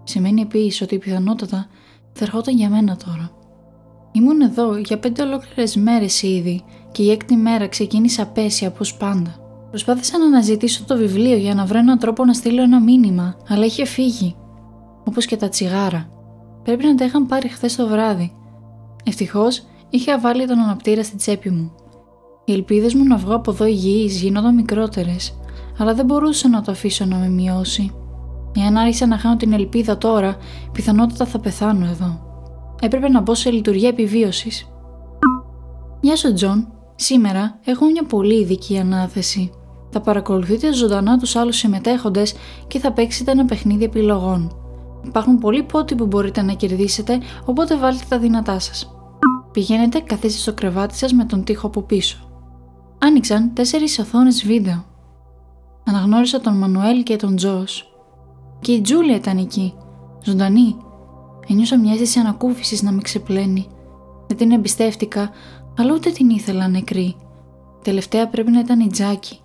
Σημαίνει 0.03 0.41
επίσης 0.41 0.81
ότι 0.81 0.97
πιθανότατα 0.97 1.67
θα 2.13 2.23
ερχόταν 2.23 2.55
για 2.55 2.69
μένα 2.69 2.97
τώρα. 3.05 3.31
Ήμουν 4.11 4.41
εδώ 4.41 4.77
για 4.77 4.99
πέντε 4.99 5.23
ολόκληρες 5.23 5.75
μέρες 5.75 6.21
ήδη 6.21 6.63
και 6.91 7.03
η 7.03 7.11
έκτη 7.11 7.35
μέρα 7.35 7.67
ξεκίνησε 7.67 8.21
απέσια 8.21 8.67
όπως 8.67 8.97
πάντα. 8.97 9.35
Προσπάθησα 9.69 10.17
να 10.17 10.25
αναζητήσω 10.25 10.83
το 10.83 10.97
βιβλίο 10.97 11.37
για 11.37 11.53
να 11.53 11.65
βρω 11.65 11.77
έναν 11.77 11.99
τρόπο 11.99 12.25
να 12.25 12.33
στείλω 12.33 12.61
ένα 12.61 12.81
μήνυμα, 12.81 13.37
αλλά 13.47 13.65
είχε 13.65 13.85
φύγει. 13.85 14.35
Όπως 15.03 15.25
και 15.25 15.37
τα 15.37 15.49
τσιγάρα. 15.49 16.09
Πρέπει 16.63 16.85
να 16.85 16.95
τα 16.95 17.05
είχαν 17.05 17.25
πάρει 17.25 17.47
χθες 17.47 17.75
το 17.75 17.87
βράδυ. 17.87 18.33
Ευτυχώς 19.03 19.63
είχα 19.89 20.19
βάλει 20.19 20.47
τον 20.47 20.59
αναπτήρα 20.59 21.03
στη 21.03 21.15
τσέπη 21.15 21.49
μου. 21.49 21.71
Οι 22.45 22.53
ελπίδες 22.53 22.93
μου 22.93 23.03
να 23.03 23.17
βγω 23.17 23.35
από 23.35 23.51
εδώ 23.51 23.65
υγιή 23.65 24.07
γίνονταν 24.09 24.55
μικρότερες, 24.55 25.39
αλλά 25.77 25.93
δεν 25.93 26.05
μπορούσα 26.05 26.49
να 26.49 26.61
το 26.61 26.71
αφήσω 26.71 27.05
να 27.05 27.17
με 27.17 27.27
μειώσει. 27.27 27.91
Εάν 28.57 28.77
άρχισα 28.77 29.07
να 29.07 29.17
χάνω 29.17 29.35
την 29.35 29.53
ελπίδα 29.53 29.97
τώρα, 29.97 30.35
πιθανότατα 30.71 31.25
θα 31.25 31.39
πεθάνω 31.39 31.85
εδώ 31.85 32.31
έπρεπε 32.85 33.09
να 33.09 33.21
μπω 33.21 33.35
σε 33.35 33.49
λειτουργία 33.49 33.87
επιβίωσης. 33.87 34.67
Γεια 36.01 36.15
σου, 36.15 36.33
Τζον. 36.33 36.67
Σήμερα 36.95 37.59
έχω 37.65 37.85
μια 37.85 38.03
πολύ 38.03 38.39
ειδική 38.39 38.77
ανάθεση. 38.77 39.51
Θα 39.89 40.01
παρακολουθείτε 40.01 40.73
ζωντανά 40.73 41.17
τους 41.17 41.35
άλλους 41.35 41.57
συμμετέχοντες 41.57 42.33
και 42.67 42.79
θα 42.79 42.91
παίξετε 42.91 43.31
ένα 43.31 43.45
παιχνίδι 43.45 43.83
επιλογών. 43.83 44.57
Υπάρχουν 45.05 45.37
πολλοί 45.37 45.63
πόντοι 45.63 45.95
που 45.95 46.05
μπορείτε 46.05 46.41
να 46.41 46.53
κερδίσετε, 46.53 47.19
οπότε 47.45 47.77
βάλτε 47.77 48.03
τα 48.09 48.19
δυνατά 48.19 48.59
σας. 48.59 48.95
Πηγαίνετε, 49.51 49.99
καθίστε 49.99 50.39
στο 50.39 50.53
κρεβάτι 50.53 50.95
σας 50.95 51.13
με 51.13 51.25
τον 51.25 51.43
τοίχο 51.43 51.67
από 51.67 51.81
πίσω. 51.81 52.17
Άνοιξαν 52.99 53.53
τέσσερις 53.53 53.99
οθόνες 53.99 54.45
βίντεο. 54.45 54.92
Αναγνώρισα 55.85 56.41
τον 56.41 56.57
Μανουέλ 56.57 57.03
και 57.03 57.15
τον 57.15 57.35
Τζος. 57.35 57.93
Και 58.59 58.71
η 58.71 58.81
Τζούλια 58.81 59.15
ήταν 59.15 59.37
εκεί, 59.37 59.73
ζωντανή. 60.23 60.75
Ένιωσα 61.47 61.79
μια 61.79 61.91
αίσθηση 61.91 62.19
ανακούφισης 62.19 62.81
να 62.81 62.91
με 62.91 63.01
ξεπλένει. 63.01 63.67
Δεν 64.27 64.37
την 64.37 64.51
εμπιστεύτηκα, 64.51 65.29
αλλά 65.77 65.93
ούτε 65.93 66.09
την 66.09 66.29
ήθελα 66.29 66.67
νεκρή. 66.67 67.15
Τελευταία 67.83 68.27
πρέπει 68.27 68.51
να 68.51 68.59
ήταν 68.59 68.79
η 68.79 68.87
Τζάκη. 68.87 69.39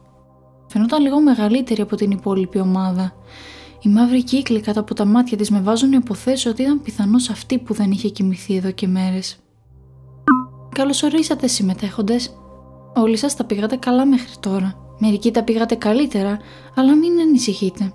Φαινόταν 0.67 1.03
λίγο 1.03 1.21
μεγαλύτερη 1.21 1.81
από 1.81 1.97
την 1.97 2.11
υπόλοιπη 2.11 2.59
ομάδα. 2.59 3.13
Οι 3.83 3.89
μαύροι 3.89 4.25
κύκλοι 4.25 4.61
κάτω 4.61 4.81
από 4.81 4.95
τα 4.95 5.05
μάτια 5.05 5.37
της 5.37 5.51
με 5.51 5.61
βάζουν 5.61 5.91
να 5.91 5.97
υποθέσω 5.97 6.51
ότι 6.51 6.63
ήταν 6.63 6.83
πιθανώς 6.83 7.31
αυτή 7.31 7.59
που 7.59 7.75
δεν 7.75 7.91
είχε 7.91 8.09
κοιμηθεί 8.09 8.57
εδώ 8.57 8.71
και 8.71 8.87
μέρες. 8.87 9.39
Καλώς 10.75 11.03
ορίσατε 11.03 11.47
συμμετέχοντες. 11.47 12.37
Όλοι 12.95 13.17
σας 13.17 13.37
τα 13.37 13.45
πήγατε 13.45 13.77
καλά 13.77 14.07
μέχρι 14.07 14.35
τώρα. 14.41 14.88
Μερικοί 14.99 15.31
τα 15.31 15.43
πήγατε 15.43 15.75
καλύτερα, 15.75 16.39
αλλά 16.75 16.97
μην 16.97 17.21
ανησυχείτε. 17.21 17.93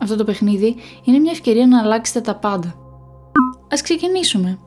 Αυτό 0.00 0.16
το 0.16 0.24
παιχνίδι 0.24 0.76
είναι 1.04 1.18
μια 1.18 1.30
ευκαιρία 1.30 1.66
να 1.66 1.80
αλλάξετε 1.80 2.20
τα 2.20 2.36
πάντα. 2.36 2.74
Ας 3.70 3.82
ξεκινήσουμε. 3.82 4.58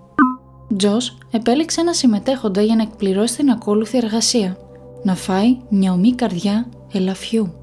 Τζος 0.77 1.17
επέλεξε 1.31 1.81
ένα 1.81 1.93
συμμετέχοντα 1.93 2.61
για 2.61 2.75
να 2.75 2.81
εκπληρώσει 2.81 3.35
την 3.35 3.49
ακόλουθη 3.49 3.97
εργασία. 3.97 4.57
Να 5.03 5.15
φάει 5.15 5.57
μια 5.69 5.91
ομή 5.91 6.15
καρδιά 6.15 6.69
ελαφιού. 6.91 7.53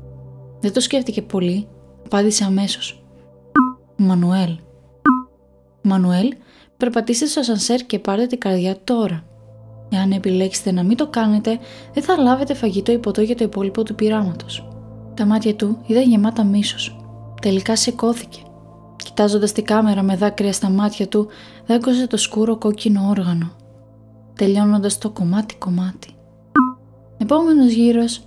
Δεν 0.60 0.72
το 0.72 0.80
σκέφτηκε 0.80 1.22
πολύ, 1.22 1.68
απάντησε 2.04 2.44
αμέσως. 2.44 3.02
Μανουέλ. 3.96 4.58
Μανουέλ, 5.82 6.34
περπατήστε 6.76 7.26
στο 7.26 7.42
ασανσέρ 7.42 7.86
και 7.86 7.98
πάρτε 7.98 8.26
την 8.26 8.38
καρδιά 8.38 8.76
τώρα. 8.84 9.24
Εάν 9.88 10.10
επιλέξετε 10.12 10.72
να 10.72 10.82
μην 10.82 10.96
το 10.96 11.06
κάνετε, 11.06 11.58
δεν 11.92 12.02
θα 12.02 12.16
λάβετε 12.16 12.54
φαγητό 12.54 12.92
ή 12.92 12.98
ποτό 12.98 13.20
για 13.20 13.36
το 13.36 13.44
υπόλοιπο 13.44 13.82
του 13.82 13.94
πειράματος. 13.94 14.68
Τα 15.14 15.26
μάτια 15.26 15.54
του 15.54 15.78
ήταν 15.86 16.02
γεμάτα 16.02 16.44
μίσος. 16.44 16.96
Τελικά 17.40 17.76
σηκώθηκε. 17.76 18.40
Κοιτάζοντας 18.96 19.52
τη 19.52 19.62
κάμερα 19.62 20.02
με 20.02 20.16
δάκρυα 20.16 20.52
στα 20.52 20.68
μάτια 20.68 21.08
του, 21.08 21.26
δάγκωσε 21.66 22.06
το 22.06 22.16
σκούρο 22.16 22.56
κόκκινο 22.56 23.08
όργανο. 23.08 23.50
Τελειώνοντας 24.34 24.98
το 24.98 25.10
κομμάτι-κομμάτι. 25.10 26.08
Επόμενος 27.18 27.72
γύρος, 27.72 28.20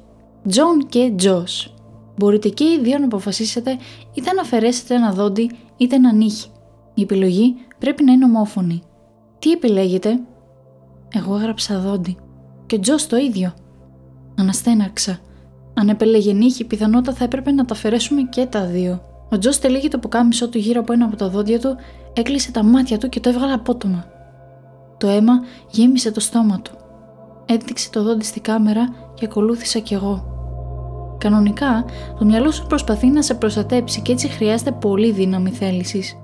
Τζον 0.47 0.87
και 0.87 1.13
Τζος. 1.15 1.73
Μπορείτε 2.17 2.49
και 2.49 2.63
οι 2.63 2.79
δύο 2.81 2.97
να 2.97 3.05
αποφασίσετε 3.05 3.77
είτε 4.13 4.33
να 4.33 4.41
αφαιρέσετε 4.41 4.95
ένα 4.95 5.11
δόντι 5.11 5.51
είτε 5.77 5.95
ένα 5.95 6.13
νύχι. 6.13 6.47
Η 6.93 7.01
επιλογή 7.01 7.55
πρέπει 7.79 8.03
να 8.03 8.11
είναι 8.11 8.25
ομόφωνη. 8.25 8.81
Τι 9.39 9.51
επιλέγετε, 9.51 10.19
εγώ 11.09 11.35
έγραψα 11.35 11.79
δόντι. 11.79 12.17
Και 12.65 12.75
ο 12.75 12.79
Τζος 12.79 13.07
το 13.07 13.17
ίδιο. 13.17 13.53
Αναστέναξα. 14.35 15.19
Αν 15.73 15.89
επέλεγε 15.89 16.33
νύχη, 16.33 16.63
πιθανότατα 16.63 17.17
θα 17.17 17.23
έπρεπε 17.23 17.51
να 17.51 17.65
τα 17.65 17.73
αφαιρέσουμε 17.73 18.21
και 18.21 18.45
τα 18.45 18.65
δύο. 18.65 19.01
Ο 19.31 19.37
Τζος 19.37 19.59
τελείγει 19.59 19.87
το 19.87 19.99
πουκάμισό 19.99 20.49
του 20.49 20.57
γύρω 20.57 20.79
από 20.79 20.93
ένα 20.93 21.05
από 21.05 21.15
τα 21.15 21.29
δόντια 21.29 21.59
του, 21.59 21.75
έκλεισε 22.13 22.51
τα 22.51 22.63
μάτια 22.63 22.97
του 22.97 23.09
και 23.09 23.19
το 23.19 23.29
έβγαλε 23.29 23.53
απότομα. 23.53 24.05
Το 24.97 25.07
αίμα 25.07 25.33
γέμισε 25.69 26.11
το 26.11 26.19
στόμα 26.19 26.61
του. 26.61 26.71
Έδειξε 27.45 27.89
το 27.89 28.03
δόντι 28.03 28.25
στη 28.25 28.39
κάμερα 28.39 28.89
και 29.13 29.25
ακολούθησα 29.25 29.79
κι 29.79 29.93
εγώ. 29.93 30.37
Κανονικά, 31.17 31.85
το 32.19 32.25
μυαλό 32.25 32.51
σου 32.51 32.67
προσπαθεί 32.67 33.07
να 33.07 33.21
σε 33.21 33.33
προστατέψει 33.33 34.01
και 34.01 34.11
έτσι 34.11 34.27
χρειάζεται 34.27 34.71
πολύ 34.71 35.11
δύναμη 35.11 35.49
θέλησης. 35.49 36.17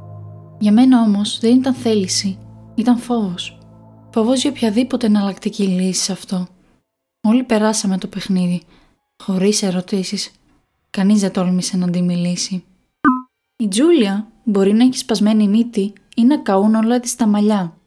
Για 0.60 0.72
μένα 0.72 1.02
όμως 1.02 1.40
δεν 1.40 1.56
ήταν 1.56 1.74
θέληση, 1.74 2.38
ήταν 2.76 2.98
φόβος. 2.98 3.55
Φοβό 4.16 4.34
για 4.34 4.50
οποιαδήποτε 4.50 5.06
εναλλακτική 5.06 5.64
λύση 5.64 6.02
σε 6.02 6.12
αυτό. 6.12 6.48
Όλοι 7.22 7.44
περάσαμε 7.44 7.98
το 7.98 8.08
παιχνίδι, 8.08 8.62
χωρίς 9.24 9.64
ερωτήσεις. 9.64 10.32
Κανείς 10.90 11.20
δεν 11.20 11.32
τόλμησε 11.32 11.78
να 11.78 11.86
αντιμιλήσει. 11.86 12.64
Η 13.58 13.68
Τζούλια 13.68 14.28
μπορεί 14.44 14.74
να 14.74 14.84
έχει 14.84 14.98
σπασμένη 14.98 15.48
μύτη 15.48 15.94
ή 16.16 16.24
να 16.24 16.38
καούν 16.38 16.76
όλα 16.76 17.00
της 17.00 17.16
τα 17.16 17.28
μαλλιά. 17.28 17.78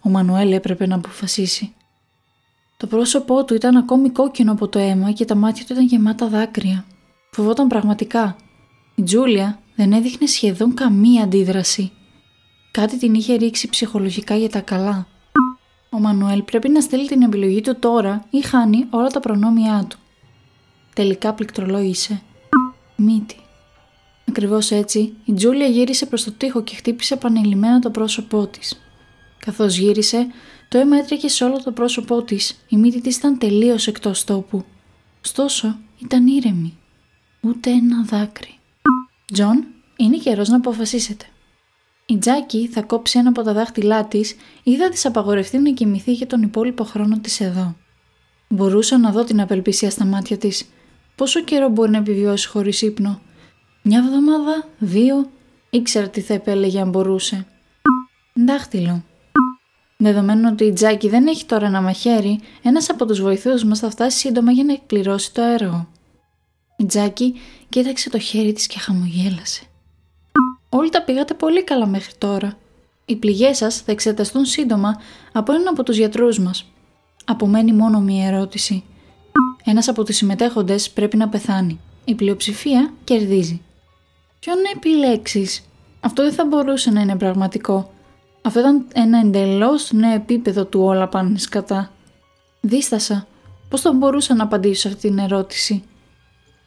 Ο 0.00 0.08
Μανουέλ 0.08 0.52
έπρεπε 0.52 0.86
να 0.86 0.94
αποφασίσει. 0.94 1.74
Το 2.76 2.86
πρόσωπό 2.86 3.44
του 3.44 3.54
ήταν 3.54 3.76
ακόμη 3.76 4.10
κόκκινο 4.10 4.52
από 4.52 4.68
το 4.68 4.78
αίμα 4.78 5.12
και 5.12 5.24
τα 5.24 5.34
μάτια 5.34 5.64
του 5.66 5.72
ήταν 5.72 5.86
γεμάτα 5.86 6.28
δάκρυα. 6.28 6.84
Φοβόταν 7.30 7.66
πραγματικά. 7.66 8.36
Η 8.94 9.02
Τζούλια 9.02 9.60
δεν 9.76 9.92
έδειχνε 9.92 10.26
σχεδόν 10.26 10.74
καμία 10.74 11.22
αντίδραση. 11.22 11.92
Κάτι 12.70 12.98
την 12.98 13.14
είχε 13.14 13.34
ρίξει 13.34 13.68
ψυχολογικά 13.68 14.36
για 14.36 14.50
τα 14.50 14.60
καλά. 14.60 15.06
Ο 15.96 15.98
Μανουέλ 15.98 16.42
πρέπει 16.42 16.68
να 16.68 16.80
στείλει 16.80 17.06
την 17.08 17.22
επιλογή 17.22 17.60
του 17.60 17.76
τώρα 17.78 18.24
ή 18.30 18.40
χάνει 18.40 18.86
όλα 18.90 19.08
τα 19.08 19.20
προνόμια 19.20 19.86
του. 19.88 19.98
Τελικά 20.94 21.32
πληκτρολόγησε. 21.32 22.22
Μύτη. 22.96 23.36
Ακριβώς 24.28 24.70
έτσι, 24.70 25.12
η 25.24 25.32
Τζούλια 25.32 25.66
γύρισε 25.66 26.06
προς 26.06 26.24
το 26.24 26.32
τοίχο 26.32 26.62
και 26.62 26.74
χτύπησε 26.74 27.14
επανειλημμένα 27.14 27.78
το 27.78 27.90
πρόσωπό 27.90 28.46
της. 28.46 28.80
Καθώς 29.38 29.76
γύρισε, 29.76 30.26
το 30.68 30.78
αίμα 30.78 30.96
έτρεχε 30.96 31.28
σε 31.28 31.44
όλο 31.44 31.62
το 31.62 31.72
πρόσωπό 31.72 32.22
της. 32.22 32.64
Η 32.68 32.76
μύτη 32.76 33.00
της 33.00 33.16
ήταν 33.16 33.38
τελείως 33.38 33.86
εκτός 33.86 34.24
τόπου. 34.24 34.64
Ωστόσο, 35.24 35.76
ήταν 35.98 36.26
ήρεμη. 36.26 36.78
Ούτε 37.40 37.70
ένα 37.70 38.02
δάκρυ. 38.04 38.58
Τζον, 39.32 39.64
είναι 39.96 40.16
καιρός 40.16 40.48
να 40.48 40.56
αποφασίσετε. 40.56 41.24
Η 42.08 42.18
Τζάκη 42.18 42.68
θα 42.68 42.82
κόψει 42.82 43.18
ένα 43.18 43.28
από 43.28 43.42
τα 43.42 43.52
δάχτυλά 43.52 44.04
της 44.04 44.36
ή 44.62 44.76
θα 44.76 44.88
της 44.88 45.06
απαγορευτεί 45.06 45.58
να 45.58 45.70
κοιμηθεί 45.70 46.12
για 46.12 46.26
τον 46.26 46.42
υπόλοιπο 46.42 46.84
χρόνο 46.84 47.18
της 47.18 47.40
εδώ. 47.40 47.76
Μπορούσα 48.48 48.98
να 48.98 49.10
δω 49.10 49.24
την 49.24 49.40
απελπισία 49.40 49.90
στα 49.90 50.04
μάτια 50.04 50.38
της. 50.38 50.68
Πόσο 51.14 51.40
καιρό 51.40 51.68
μπορεί 51.68 51.90
να 51.90 51.98
επιβιώσει 51.98 52.48
χωρίς 52.48 52.82
ύπνο; 52.82 53.20
Μια 53.82 53.98
εβδομάδα, 53.98 54.68
δύο, 54.78 55.30
ήξερα 55.70 56.08
τι 56.08 56.20
θα 56.20 56.34
επέλεγε 56.34 56.80
αν 56.80 56.90
μπορούσε. 56.90 57.46
Δάχτυλο. 58.46 59.04
Δεδομένου 59.96 60.48
ότι 60.52 60.64
η 60.64 60.72
Τζάκη 60.72 61.08
δεν 61.08 61.26
έχει 61.26 61.44
τώρα 61.44 61.66
ένα 61.66 61.80
μαχαίρι, 61.80 62.40
ένας 62.62 62.90
από 62.90 63.06
τους 63.06 63.20
βοηθούς 63.20 63.64
μας 63.64 63.78
θα 63.78 63.90
φτάσει 63.90 64.18
σύντομα 64.18 64.52
για 64.52 64.64
να 64.64 64.72
εκπληρώσει 64.72 65.34
το 65.34 65.42
έργο. 65.42 65.88
Η 66.76 66.84
Τζάκη 66.84 67.34
κοίταξε 67.68 68.10
το 68.10 68.18
χέρι 68.18 68.52
της 68.52 68.66
και 68.66 68.78
χαμογέλασε. 68.78 69.62
Όλοι 70.68 70.90
τα 70.90 71.02
πήγατε 71.02 71.34
πολύ 71.34 71.64
καλά 71.64 71.86
μέχρι 71.86 72.12
τώρα. 72.18 72.56
Οι 73.04 73.16
πληγές 73.16 73.56
σας 73.56 73.80
θα 73.80 73.92
εξεταστούν 73.92 74.44
σύντομα 74.44 75.00
από 75.32 75.52
έναν 75.52 75.68
από 75.68 75.82
τους 75.82 75.96
γιατρούς 75.96 76.38
μας. 76.38 76.64
Απομένει 77.24 77.72
μόνο 77.72 78.00
μία 78.00 78.26
ερώτηση. 78.26 78.84
Ένας 79.64 79.88
από 79.88 80.04
τους 80.04 80.16
συμμετέχοντες 80.16 80.90
πρέπει 80.90 81.16
να 81.16 81.28
πεθάνει. 81.28 81.80
Η 82.04 82.14
πλειοψηφία 82.14 82.92
κερδίζει. 83.04 83.62
Ποιον 84.40 84.56
να 84.56 84.70
επιλέξεις, 84.74 85.64
Αυτό 86.00 86.22
δεν 86.22 86.32
θα 86.32 86.44
μπορούσε 86.44 86.90
να 86.90 87.00
είναι 87.00 87.16
πραγματικό. 87.16 87.90
Αυτό 88.42 88.60
ήταν 88.60 88.86
ένα 88.94 89.18
εντελώς 89.18 89.92
νέο 89.92 90.14
επίπεδο 90.14 90.64
του 90.64 90.80
όλα 90.80 91.08
πάνε 91.08 91.38
σκατά. 91.38 91.92
Δίστασα. 92.60 93.26
Πώς 93.68 93.80
θα 93.80 93.92
μπορούσα 93.92 94.34
να 94.34 94.42
απαντήσω 94.42 94.80
σε 94.80 94.88
αυτή 94.88 95.08
την 95.08 95.18
ερώτηση; 95.18 95.82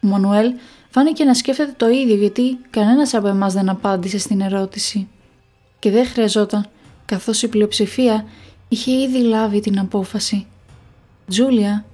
Ο 0.02 0.06
Μανουέλ 0.06 0.52
φάνηκε 0.90 1.24
να 1.24 1.34
σκέφτεται 1.34 1.74
το 1.76 1.88
ίδιο 1.88 2.14
γιατί 2.14 2.58
κανένας 2.70 3.14
από 3.14 3.28
εμάς 3.28 3.52
δεν 3.52 3.68
απάντησε 3.68 4.18
στην 4.18 4.40
ερώτηση. 4.40 5.08
Και 5.78 5.90
δεν 5.90 6.06
χρειαζόταν, 6.06 6.66
καθώς 7.04 7.42
η 7.42 7.48
πλειοψηφία 7.48 8.24
είχε 8.68 8.90
ήδη 8.92 9.18
λάβει 9.18 9.60
την 9.60 9.78
απόφαση. 9.78 10.46
Τζούλια, 11.28 11.84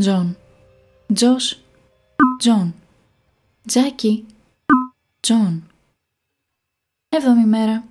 Τζον. 0.00 0.36
Τζος, 1.14 1.60
Τζον. 2.38 2.74
Τζάκι, 3.66 4.26
Τζον. 5.20 5.64
Έβδομη 7.08 7.44
μέρα. 7.44 7.84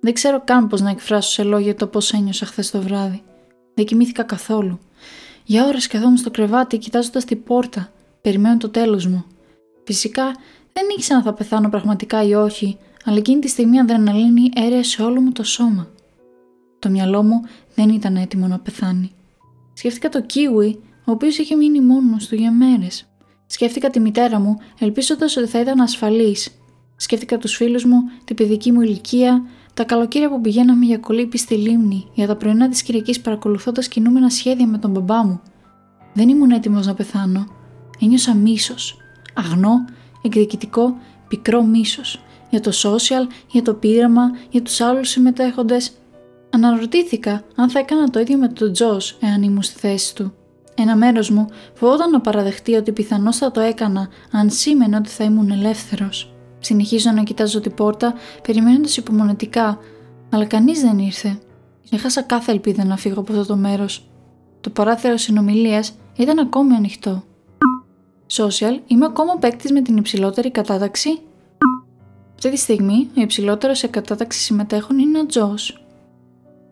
Δεν 0.00 0.12
ξέρω 0.12 0.42
καν 0.44 0.68
πώς 0.68 0.80
να 0.80 0.90
εκφράσω 0.90 1.30
σε 1.30 1.42
λόγια 1.42 1.74
το 1.74 1.86
πώς 1.86 2.12
ένιωσα 2.12 2.46
χθες 2.46 2.70
το 2.70 2.82
βράδυ. 2.82 3.22
Δεν 3.74 3.84
κοιμήθηκα 3.84 4.22
καθόλου. 4.22 4.78
Για 5.44 5.64
ώρες 5.66 5.86
καθόμουν 5.86 6.16
στο 6.16 6.30
κρεβάτι 6.30 6.78
κοιτάζοντας 6.78 7.24
την 7.24 7.42
πόρτα, 7.42 7.92
περιμένω 8.22 8.56
το 8.56 8.68
τέλος 8.68 9.06
μου. 9.06 9.24
Φυσικά 9.84 10.24
δεν 10.72 10.84
ήξερα 10.96 11.18
αν 11.18 11.24
θα 11.24 11.32
πεθάνω 11.32 11.68
πραγματικά 11.68 12.22
ή 12.22 12.34
όχι, 12.34 12.78
αλλά 13.04 13.16
εκείνη 13.16 13.40
τη 13.40 13.48
στιγμή 13.48 13.76
η 13.76 13.78
αδρεναλίνη 13.78 14.50
έρεε 14.54 14.82
σε 14.82 15.02
όλο 15.02 15.20
μου 15.20 15.32
το 15.32 15.42
σώμα. 15.42 15.88
Το 16.78 16.90
μυαλό 16.90 17.22
μου 17.22 17.40
δεν 17.74 17.88
ήταν 17.88 18.16
έτοιμο 18.16 18.46
να 18.46 18.58
πεθάνει. 18.58 19.10
Σκέφτηκα 19.72 20.08
το 20.08 20.22
Κίουι, 20.22 20.80
ο 21.04 21.10
οποίος 21.10 21.38
είχε 21.38 21.56
μείνει 21.56 21.80
μόνος 21.80 22.26
του 22.26 22.34
για 22.34 22.52
μέρες. 22.52 23.06
Σκέφτηκα 23.46 23.90
τη 23.90 24.00
μητέρα 24.00 24.38
μου, 24.38 24.58
ελπίζοντας 24.78 25.36
ότι 25.36 25.46
θα 25.46 25.60
ήταν 25.60 25.80
ασφαλής. 25.80 26.50
Σκέφτηκα 26.96 27.38
τους 27.38 27.56
φίλους 27.56 27.84
μου, 27.84 27.98
την 28.24 28.36
παιδική 28.36 28.72
μου 28.72 28.80
ηλικία, 28.80 29.42
τα 29.74 29.84
καλοκαίρια 29.84 30.28
που 30.28 30.40
πηγαίναμε 30.40 30.84
για 30.84 30.98
κολύμπη 30.98 31.38
στη 31.38 31.54
λίμνη, 31.54 32.06
για 32.14 32.26
τα 32.26 32.36
πρωινά 32.36 32.68
της 32.68 32.82
Κυριακής 32.82 33.20
παρακολουθώντας 33.20 33.88
κινούμενα 33.88 34.30
σχέδια 34.30 34.66
με 34.66 34.78
τον 34.78 34.90
μπαμπά 34.90 35.24
μου. 35.24 35.40
Δεν 36.14 36.28
ήμουν 36.28 36.50
έτοιμος 36.50 36.86
να 36.86 36.94
πεθάνω. 36.94 37.46
Ένιωσα 38.00 38.34
μίσος, 38.34 38.96
αγνό, 39.34 39.84
εκδικητικό, 40.22 40.96
πικρό 41.28 41.62
μίσος 41.62 42.24
για 42.50 42.60
το 42.60 42.70
social, 42.82 43.32
για 43.50 43.62
το 43.62 43.74
πείραμα, 43.74 44.30
για 44.50 44.62
τους 44.62 44.80
άλλους 44.80 45.08
συμμετέχοντες. 45.08 45.92
Αναρωτήθηκα 46.50 47.42
αν 47.54 47.70
θα 47.70 47.78
έκανα 47.78 48.10
το 48.10 48.20
ίδιο 48.20 48.38
με 48.38 48.48
τον 48.48 48.72
Τζος 48.72 49.16
εάν 49.20 49.42
ήμουν 49.42 49.62
στη 49.62 49.78
θέση 49.78 50.14
του. 50.14 50.32
Ένα 50.74 50.96
μέρος 50.96 51.30
μου 51.30 51.46
φοβόταν 51.74 52.10
να 52.10 52.20
παραδεχτεί 52.20 52.74
ότι 52.74 52.92
πιθανώς 52.92 53.36
θα 53.36 53.50
το 53.50 53.60
έκανα 53.60 54.08
αν 54.32 54.50
σήμαινε 54.50 54.96
ότι 54.96 55.08
θα 55.08 55.24
ήμουν 55.24 55.50
ελεύθερος. 55.50 56.34
Συνεχίζω 56.58 57.10
να 57.10 57.22
κοιτάζω 57.22 57.60
την 57.60 57.74
πόρτα, 57.74 58.14
περιμένοντας 58.42 58.96
υπομονετικά, 58.96 59.78
αλλά 60.30 60.44
κανείς 60.44 60.80
δεν 60.80 60.98
ήρθε. 60.98 61.38
Έχασα 61.90 62.22
κάθε 62.22 62.52
ελπίδα 62.52 62.84
να 62.84 62.96
φύγω 62.96 63.20
από 63.20 63.32
αυτό 63.32 63.46
το 63.46 63.56
μέρος. 63.56 64.10
Το 64.60 64.70
παράθυρο 64.70 65.16
συνομιλίας 65.16 65.92
ήταν 66.16 66.38
ακόμη 66.38 66.74
ανοιχτό. 66.74 67.24
Social, 68.36 68.80
είμαι 68.86 69.04
ακόμα 69.04 69.36
παίκτης 69.36 69.72
με 69.72 69.80
την 69.80 69.96
υψηλότερη 69.96 70.50
κατάταξη. 70.50 71.18
Αυτή 72.34 72.50
τη 72.50 72.56
στιγμή, 72.56 73.08
ο 73.18 73.20
υψηλότερος 73.20 73.78
σε 73.78 73.86
κατάταξη 73.86 74.40
συμμετέχων 74.40 74.98
είναι 74.98 75.18
ο 75.18 75.26
Τζος. 75.26 75.84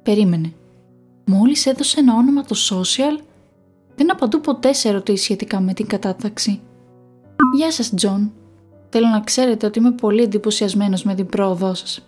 Περίμενε. 0.03 0.53
Μόλις 1.25 1.67
έδωσε 1.67 2.01
ένα 2.01 2.15
όνομα 2.15 2.43
το 2.43 2.57
social, 2.71 3.23
δεν 3.95 4.11
απαντούσε 4.11 4.41
ποτέ 4.41 4.73
σε 4.73 4.89
ερωτήσεις 4.89 5.25
σχετικά 5.25 5.61
με 5.61 5.73
την 5.73 5.87
κατάταξη. 5.87 6.61
Γεια 7.57 7.73
σας, 7.73 7.95
Τζον. 7.95 8.33
Θέλω 8.89 9.07
να 9.07 9.21
ξέρετε 9.21 9.67
ότι 9.67 9.79
είμαι 9.79 9.91
πολύ 9.91 10.23
εντυπωσιασμένος 10.23 11.03
με 11.03 11.15
την 11.15 11.27
πρόοδό 11.27 11.75
σας. 11.75 12.07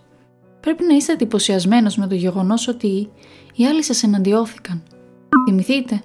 Πρέπει 0.59 0.83
να 0.83 0.95
είστε 0.95 1.13
εντυπωσιασμένος 1.13 1.97
με 1.97 2.07
το 2.07 2.15
γεγονός 2.15 2.67
ότι 2.67 3.09
οι 3.55 3.65
άλλοι 3.65 3.83
σας 3.83 4.03
εναντιώθηκαν. 4.03 4.83
Θυμηθείτε, 5.45 6.03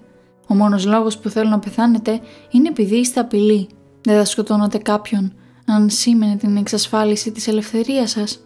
ο 0.49 0.55
μόνος 0.55 0.87
λόγος 0.87 1.19
που 1.19 1.29
θέλω 1.29 1.49
να 1.49 1.59
πεθάνετε 1.59 2.21
είναι 2.51 2.69
επειδή 2.69 2.97
είστε 2.97 3.21
απειλή. 3.21 3.69
Δεν 4.03 4.17
θα 4.17 4.25
σκοτώνατε 4.25 4.79
κάποιον 4.79 5.33
αν 5.67 5.91
σήμαινε 5.91 6.37
την 6.37 6.57
εξασφάλιση 6.57 7.33
της 7.33 7.49
ελευθερίας 7.49 8.11
σας. 8.11 8.41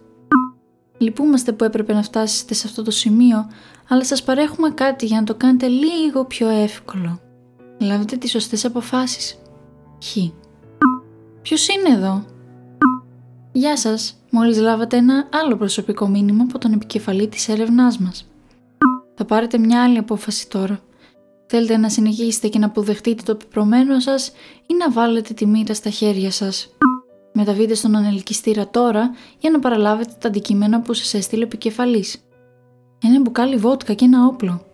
Λυπούμαστε 0.99 1.53
που 1.53 1.65
έπρεπε 1.65 1.93
να 1.93 2.03
φτάσετε 2.03 2.55
σε 2.55 2.67
αυτό 2.67 2.83
το 2.83 2.91
σημείο, 2.91 3.47
αλλά 3.89 4.05
σας 4.05 4.23
παρέχουμε 4.23 4.71
κάτι 4.71 5.07
για 5.07 5.19
να 5.21 5.25
το 5.25 5.35
κάνετε 5.35 5.67
λίγο 5.67 6.25
πιο 6.25 6.49
εύκολο. 6.49 7.21
Λάβετε 7.79 8.17
τις 8.17 8.31
σωστές 8.31 8.65
αποφάσεις. 8.65 9.43
Χ. 10.05 10.17
Ποιος 11.43 11.69
είναι 11.69 11.97
εδώ; 11.97 12.25
Γεια 13.55 13.77
σας, 13.77 14.17
μόλις 14.31 14.59
λάβατε 14.59 14.97
ένα 14.97 15.29
άλλο 15.33 15.57
προσωπικό 15.57 16.09
μήνυμα 16.09 16.43
από 16.43 16.59
τον 16.59 16.73
επικεφαλή 16.73 17.29
της 17.29 17.49
έρευνάς 17.49 17.99
μας. 17.99 18.31
Θα 19.15 19.25
πάρετε 19.25 19.59
μια 19.59 19.83
άλλη 19.83 19.99
απόφαση 19.99 20.49
τώρα. 20.49 20.81
Θέλετε 21.55 21.77
να 21.77 21.89
συνεχίσετε 21.89 22.49
και 22.49 22.59
να 22.59 22.67
αποδεχτείτε 22.67 23.23
το 23.23 23.33
επιπρομένο 23.33 24.01
σας 24.01 24.33
ή 24.67 24.75
να 24.75 24.91
βάλετε 24.91 25.35
τη 25.35 25.47
μοίρα 25.47 25.75
στα 25.75 25.91
χέρια 25.91 26.31
σας. 26.31 26.69
Μεταβείτε 27.33 27.75
στον 27.75 27.97
ανελκυστήρα 27.97 28.69
τώρα 28.69 29.11
για 29.39 29.51
να 29.51 29.59
παραλάβετε 29.59 30.13
τα 30.19 30.29
αντικείμενα 30.29 30.81
που 30.81 30.93
σας 30.93 31.15
έστειλε 31.15 31.43
επικεφαλής. 31.43 32.25
Ένα 33.03 33.21
μπουκάλι 33.21 33.57
βότκα 33.57 33.93
και 33.95 34.05
ένα 34.05 34.27
όπλο. 34.27 34.65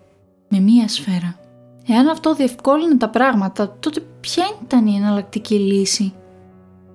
Με 0.49 0.59
μία 0.59 0.87
σφαίρα. 0.87 1.39
Εάν 1.87 2.07
αυτό 2.07 2.33
διευκόλυνε 2.33 2.95
τα 2.95 3.09
πράγματα, 3.09 3.77
τότε 3.79 4.01
ποια 4.19 4.45
ήταν 4.63 4.87
η 4.87 4.95
εναλλακτική 4.95 5.55
λύση; 5.55 6.13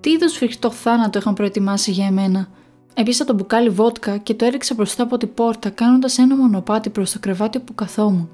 Τι 0.00 0.10
είδους 0.10 0.36
φρικτό 0.36 0.70
θάνατο 0.70 1.18
είχαν 1.18 1.34
προετοιμάσει 1.34 1.90
για 1.90 2.06
εμένα; 2.06 2.48
Έπιασα 2.94 3.24
το 3.24 3.34
μπουκάλι 3.34 3.68
βότκα 3.68 4.16
και 4.16 4.34
το 4.34 4.44
έριξα 4.44 4.74
μπροστά 4.74 5.02
από 5.02 5.16
την 5.16 5.34
πόρτα, 5.34 5.70
κάνοντας 5.70 6.18
ένα 6.18 6.36
μονοπάτι 6.36 6.90
προς 6.90 7.12
το 7.12 7.18
κρεβάτι 7.20 7.58
που 7.58 7.74
καθόμουν. 7.74 8.28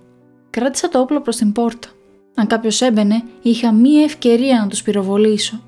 Κράτησα 0.50 0.88
το 0.88 1.00
όπλο 1.00 1.20
προς 1.20 1.36
την 1.36 1.52
πόρτα. 1.52 1.88
Αν 2.34 2.46
κάποιος 2.46 2.80
έμπαινε, 2.80 3.22
είχα 3.42 3.72
μία 3.72 4.02
ευκαιρία 4.02 4.60
να 4.60 4.66
τους 4.66 4.82
πυροβολήσω. 4.82 5.60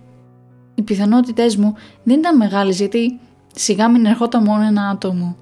Οι 0.75 0.83
πιθανότητές 0.83 1.57
μου 1.57 1.75
δεν 2.03 2.19
ήταν 2.19 2.37
μεγάλες 2.37 2.79
γιατί 2.79 3.21
σιγά 3.55 3.89
μην 3.89 4.07
ερχόταν 4.07 4.43
μόνο 4.43 4.63
ένα 4.63 4.89
άτομο. 4.89 5.37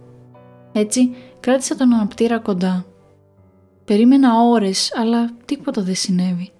Έτσι, 0.72 1.14
κράτησα 1.40 1.76
τον 1.76 1.94
αναπτήρα 1.94 2.38
κοντά. 2.38 2.84
Περίμενα 3.84 4.40
ώρες, 4.42 4.92
αλλά 4.96 5.30
τίποτα 5.44 5.82
δεν 5.82 5.94
συνέβη. 5.94 6.50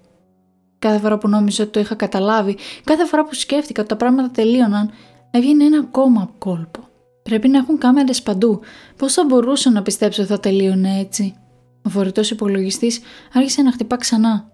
Κάθε 0.79 0.99
φορά 0.99 1.17
που 1.17 1.27
νόμιζα 1.27 1.63
ότι 1.63 1.71
το 1.71 1.79
είχα 1.79 1.95
καταλάβει, 1.95 2.57
κάθε 2.83 3.05
φορά 3.05 3.25
που 3.25 3.33
σκέφτηκα 3.33 3.81
ότι 3.81 3.89
τα 3.89 3.95
πράγματα 3.95 4.29
τελείωναν, 4.31 4.89
έβγαινε 5.31 5.63
ένα 5.63 5.77
ακόμα 5.77 6.31
κόλπο. 6.37 6.79
Πρέπει 7.23 7.47
να 7.47 7.57
έχουν 7.57 7.77
κάμερες 7.77 8.21
παντού. 8.21 8.59
Πώς 8.97 9.13
θα 9.13 9.25
μπορούσα 9.25 9.71
να 9.71 9.81
πιστέψω 9.81 10.21
ότι 10.21 10.31
θα 10.31 10.39
τελείωνε 10.39 10.99
έτσι; 10.99 11.35
Ο 11.83 11.89
φορητός 11.89 12.31
υπολογιστής 12.31 12.99
άρχισε 13.33 13.61
να 13.61 13.71
χτυπά 13.71 13.95
ξανά. 13.97 14.49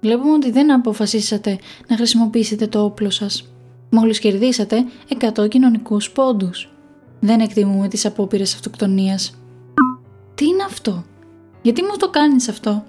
Βλέπουμε 0.00 0.32
ότι 0.32 0.50
δεν 0.50 0.72
αποφασίσατε 0.72 1.58
να 1.88 1.96
χρησιμοποιήσετε 1.96 2.66
το 2.66 2.84
όπλο 2.84 3.10
σας. 3.10 3.52
Μόλις 3.90 4.18
κερδίσατε 4.18 4.84
100 5.08 5.48
κοινωνικούς 5.48 6.10
πόντους. 6.10 6.72
Δεν 7.20 7.40
εκτιμούμε 7.40 7.88
τις 7.88 8.06
απόπειρες 8.06 8.54
αυτοκτονίας. 8.54 9.34
Τι 10.34 10.46
είναι 10.46 10.62
αυτό, 10.62 11.04
Γιατί 11.62 11.82
μου 11.82 11.96
το 11.98 12.10
κάνεις 12.10 12.48
αυτό, 12.48 12.84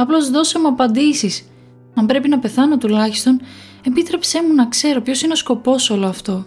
Απλώς 0.00 0.30
δώσε 0.30 0.58
μου 0.58 0.68
απαντήσεις. 0.68 1.48
Αν 1.94 2.06
πρέπει 2.06 2.28
να 2.28 2.38
πεθάνω 2.38 2.78
τουλάχιστον, 2.78 3.40
επίτρεψέ 3.86 4.42
μου 4.42 4.54
να 4.54 4.66
ξέρω 4.66 5.00
ποιος 5.00 5.22
είναι 5.22 5.32
ο 5.32 5.36
σκοπός 5.36 5.90
όλο 5.90 6.06
αυτό. 6.06 6.46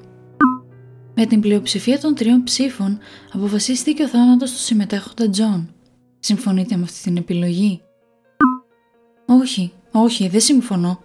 Με 1.15 1.25
την 1.25 1.41
πλειοψηφία 1.41 1.99
των 1.99 2.15
τριών 2.15 2.43
ψήφων 2.43 2.97
αποφασίστηκε 3.33 4.03
ο 4.03 4.07
θάνατος 4.07 4.51
του 4.51 4.57
συμμετέχοντα 4.57 5.29
Τζον. 5.29 5.73
Συμφωνείτε 6.23 6.75
με 6.75 6.83
αυτή 6.83 7.01
την 7.01 7.17
επιλογή; 7.17 7.81
Όχι, 9.25 9.73
όχι, 9.91 10.27
δεν 10.27 10.39
συμφωνώ. 10.39 10.99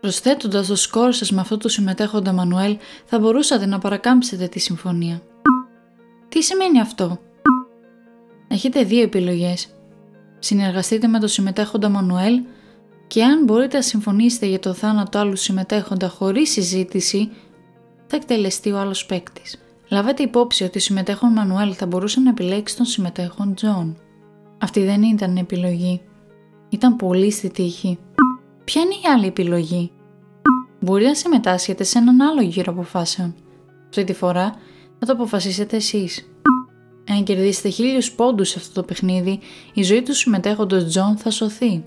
Προσθέτοντας 0.00 0.66
το 0.66 0.76
σκορ 0.76 1.12
σας 1.12 1.30
με 1.30 1.40
αυτό 1.40 1.56
του 1.56 1.68
συμμετέχοντα 1.68 2.32
Μανουέλ, 2.32 2.76
θα 3.04 3.18
μπορούσατε 3.18 3.66
να 3.66 3.78
παρακάμψετε 3.78 4.46
τη 4.48 4.58
συμφωνία. 4.58 5.22
Τι 6.28 6.42
σημαίνει 6.42 6.80
αυτό; 6.80 7.18
Έχετε 8.48 8.82
δύο 8.82 9.02
επιλογές. 9.02 9.68
Συνεργαστείτε 10.38 11.06
με 11.06 11.20
το 11.20 11.26
συμμετέχοντα 11.26 11.88
Μανουέλ 11.88 12.42
και 13.06 13.24
αν 13.24 13.44
μπορείτε 13.44 13.76
να 13.76 13.82
συμφωνήσετε 13.82 14.46
για 14.46 14.58
το 14.58 14.72
θάνατο 14.72 15.18
άλλου 15.18 15.36
συμμετέχοντα 15.36 16.08
χωρίς 16.08 16.50
συζήτηση, 16.50 17.30
θα 18.06 18.16
εκτελεστεί 18.16 18.72
ο 18.72 18.78
άλλος 18.78 19.06
παίκτης. 19.06 19.60
Λάβετε 19.90 20.22
υπόψη 20.22 20.64
ότι 20.64 20.78
ο 20.78 20.80
συμμετέχων 20.80 21.32
Μανουέλ 21.32 21.74
θα 21.76 21.86
μπορούσε 21.86 22.20
να 22.20 22.30
επιλέξει 22.30 22.76
τον 22.76 22.86
συμμετέχοντα 22.86 23.54
Τζον. 23.54 23.96
Αυτή 24.58 24.84
δεν 24.84 25.02
ήταν 25.02 25.36
η 25.36 25.40
επιλογή. 25.40 26.00
Ήταν 26.68 26.96
πολύ 26.96 27.30
στη 27.30 27.50
τύχη. 27.50 27.98
Ποια 28.64 28.82
είναι 28.82 28.94
η 28.94 29.08
άλλη 29.14 29.26
επιλογή; 29.26 29.90
Μπορεί 30.80 31.04
να 31.04 31.14
συμμετάσχετε 31.14 31.84
σε 31.84 31.98
έναν 31.98 32.20
άλλο 32.20 32.40
γύρο 32.40 32.72
αποφάσεων. 32.72 33.34
Αυτή 33.88 34.04
τη 34.04 34.12
φορά 34.12 34.54
θα 34.98 35.06
το 35.06 35.12
αποφασίσετε 35.12 35.76
εσείς. 35.76 36.30
Αν 37.08 37.24
κερδίσετε 37.24 37.68
χίλιους 37.68 38.12
πόντους 38.12 38.48
σε 38.48 38.58
αυτό 38.58 38.80
το 38.80 38.82
παιχνίδι, 38.82 39.38
η 39.74 39.82
ζωή 39.82 40.02
του 40.02 40.14
συμμετέχοντος 40.14 40.84
Τζον 40.84 41.16
θα 41.16 41.30
σωθεί. 41.30 41.84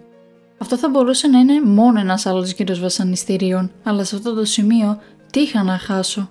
Αυτό 0.58 0.78
θα 0.78 0.90
μπορούσε 0.90 1.28
να 1.28 1.40
είναι 1.40 1.62
μόνο 1.62 2.00
ένας 2.00 2.26
άλλος 2.26 2.52
γύρος 2.52 2.80
βασανιστήριων, 2.80 3.72
αλλά 3.84 4.04
σε 4.04 4.16
αυτό 4.16 4.34
το 4.34 4.46
σημείο 4.46 5.00
τι 5.32 5.40
είχα 5.40 5.64
να 5.64 5.78
χάσω; 5.78 6.30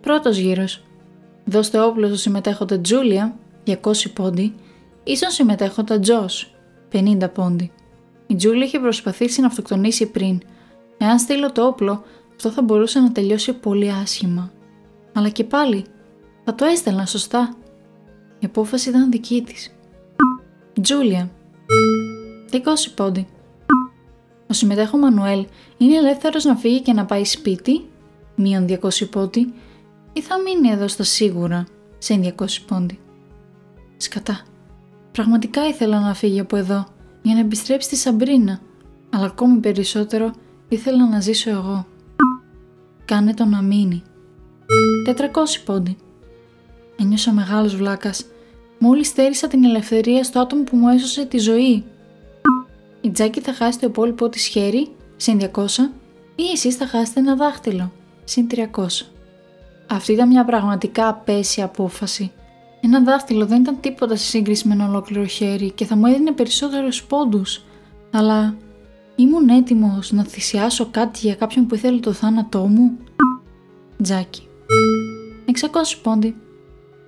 Πρώτος 0.00 0.36
γύρος. 0.36 0.82
Δώστε 1.44 1.80
όπλο 1.80 2.06
στο 2.06 2.16
συμμετέχοντα 2.16 2.80
Τζούλια, 2.80 3.36
200 3.66 3.76
πόντι, 4.14 4.54
ή 5.04 5.16
στον 5.16 5.30
συμμετέχοντα 5.30 6.00
Τζος, 6.00 6.54
50 6.92 7.32
πόντι. 7.32 7.72
Η 8.26 8.34
Τζούλια 8.34 8.64
είχε 8.64 8.78
προσπαθήσει 8.78 9.40
να 9.40 9.46
αυτοκτονήσει 9.46 10.10
πριν. 10.10 10.40
Εάν 10.98 11.18
στείλω 11.18 11.52
το 11.52 11.66
όπλο, 11.66 12.02
αυτό 12.36 12.50
θα 12.50 12.62
μπορούσε 12.62 13.00
να 13.00 13.12
τελειώσει 13.12 13.52
πολύ 13.52 13.92
άσχημα. 13.92 14.52
Αλλά 15.12 15.28
και 15.28 15.44
πάλι, 15.44 15.84
θα 16.44 16.54
το 16.54 16.64
έστελνα 16.64 17.06
σωστά. 17.06 17.54
Η 18.38 18.46
απόφαση 18.46 18.88
ήταν 18.88 19.10
δική 19.10 19.42
της. 19.42 19.74
Τζούλια. 20.80 21.30
20 22.50 22.58
πόντι. 22.94 23.26
Ο 24.48 24.52
συμμετέχον 24.52 25.00
Μανουέλ 25.00 25.46
είναι 25.78 25.96
ελεύθερος 25.96 26.44
να 26.44 26.56
φύγει 26.56 26.80
και 26.80 26.92
να 26.92 27.04
πάει 27.04 27.24
σπίτι, 27.24 27.88
μείον 28.34 28.66
200 28.66 29.08
πόντι, 29.10 29.52
ή 30.12 30.20
θα 30.20 30.40
μείνει 30.40 30.68
εδώ 30.68 30.88
στα 30.88 31.02
σίγουρα, 31.02 31.66
σε 31.98 32.14
200 32.14 32.60
πόντι. 32.66 32.98
Σκατά. 33.96 34.44
Πραγματικά 35.12 35.66
ήθελα 35.66 36.00
να 36.00 36.14
φύγει 36.14 36.40
από 36.40 36.56
εδώ, 36.56 36.86
για 37.22 37.34
να 37.34 37.40
επιστρέψει 37.40 37.88
στη 37.88 37.96
Σαμπρίνα, 37.96 38.60
αλλά 39.10 39.26
ακόμη 39.26 39.58
περισσότερο 39.58 40.30
ήθελα 40.68 41.08
να 41.08 41.20
ζήσω 41.20 41.50
εγώ. 41.50 41.86
Κάνε 43.04 43.34
το 43.34 43.44
να 43.44 43.62
μείνει. 43.62 44.02
400 45.06 45.16
πόντι. 45.64 45.96
Ένιωσα 46.96 47.32
μεγάλος 47.32 47.76
βλάκας. 47.76 48.24
Μόλις 48.78 49.06
στέρισα 49.06 49.48
την 49.48 49.64
ελευθερία 49.64 50.24
στο 50.24 50.40
άτομο 50.40 50.62
που 50.62 50.76
μου 50.76 50.88
έσωσε 50.88 51.24
τη 51.24 51.38
ζωή. 51.38 51.84
Η 53.00 53.10
Τζάκη 53.10 53.40
θα 53.40 53.52
χάσει 53.52 53.78
το 53.78 53.86
υπόλοιπό 53.86 54.28
της 54.28 54.46
χέρι, 54.46 54.88
συν 55.16 55.38
200, 55.38 55.90
ή 56.34 56.42
εσείς 56.52 56.76
θα 56.76 56.86
χάσετε 56.86 57.20
ένα 57.20 57.34
δάχτυλο, 57.36 57.92
συν 58.24 58.46
300. 58.50 59.06
Αυτή 59.86 60.12
ήταν 60.12 60.28
μια 60.28 60.44
πραγματικά 60.44 61.08
απέσια 61.08 61.64
απόφαση. 61.64 62.32
Ένα 62.80 63.02
δάχτυλο 63.02 63.46
δεν 63.46 63.60
ήταν 63.60 63.80
τίποτα 63.80 64.16
σε 64.16 64.24
σύγκριση 64.24 64.68
με 64.68 64.74
ένα 64.74 64.88
ολόκληρο 64.88 65.24
χέρι 65.24 65.70
και 65.70 65.84
θα 65.84 65.96
μου 65.96 66.06
έδινε 66.06 66.32
περισσότερους 66.32 67.04
πόντους. 67.04 67.64
Αλλά 68.10 68.56
ήμουν 69.16 69.48
έτοιμος 69.48 70.12
να 70.12 70.24
θυσιάσω 70.24 70.88
κάτι 70.90 71.18
για 71.18 71.34
κάποιον 71.34 71.66
που 71.66 71.74
ήθελε 71.74 71.98
το 71.98 72.12
θάνατό 72.12 72.66
μου. 72.66 72.96
Τζάκι. 74.02 74.48
600 75.46 75.98
πόντι. 76.02 76.36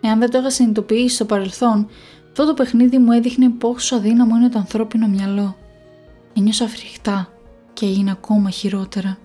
Εάν 0.00 0.18
δεν 0.18 0.30
το 0.30 0.38
είχα 0.38 0.50
συνειδητοποιήσει 0.50 1.14
στο 1.14 1.24
παρελθόν, 1.24 1.88
αυτό 2.28 2.46
το 2.46 2.54
παιχνίδι 2.54 2.98
μου 2.98 3.12
έδειχνε 3.12 3.48
πόσο 3.48 3.96
αδύναμο 3.96 4.37
είναι 4.37 4.48
το 4.48 4.58
ανθρώπινο 4.58 5.06
μυαλό. 5.06 5.56
Ένιωσα 6.37 6.68
φρικτά 6.68 7.28
και 7.72 7.87
έγινε 7.87 8.11
ακόμα 8.11 8.50
χειρότερα. 8.50 9.18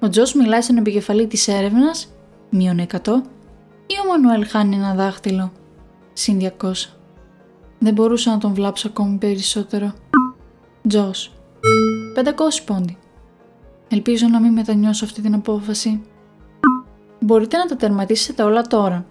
Ο 0.00 0.08
Τζος 0.08 0.34
μιλάει 0.34 0.60
στον 0.60 0.76
επικεφαλή 0.76 1.26
της 1.26 1.48
έρευνας, 1.48 2.08
μείον 2.50 2.78
100, 2.78 3.22
ή 3.86 3.94
ο 4.04 4.08
Μανουέλ 4.08 4.46
χάνει 4.46 4.76
ένα 4.76 4.94
δάχτυλο, 4.94 5.52
συν 6.14 6.52
200. 6.60 6.72
Δεν 7.78 7.92
μπορούσα 7.92 8.30
να 8.30 8.38
τον 8.38 8.54
βλάψω 8.54 8.88
ακόμη 8.88 9.16
περισσότερο. 9.16 9.92
Τζος, 10.88 11.32
500 12.14 12.62
πόντι. 12.66 12.98
Ελπίζω 13.88 14.26
να 14.28 14.40
μην 14.40 14.52
μετανιώσω 14.52 15.04
αυτή 15.04 15.22
την 15.22 15.34
απόφαση. 15.34 16.02
Μπορείτε 17.20 17.56
να 17.56 17.66
τα 17.66 17.76
τερματίσετε 17.76 18.42
όλα 18.42 18.62
τώρα. 18.62 19.06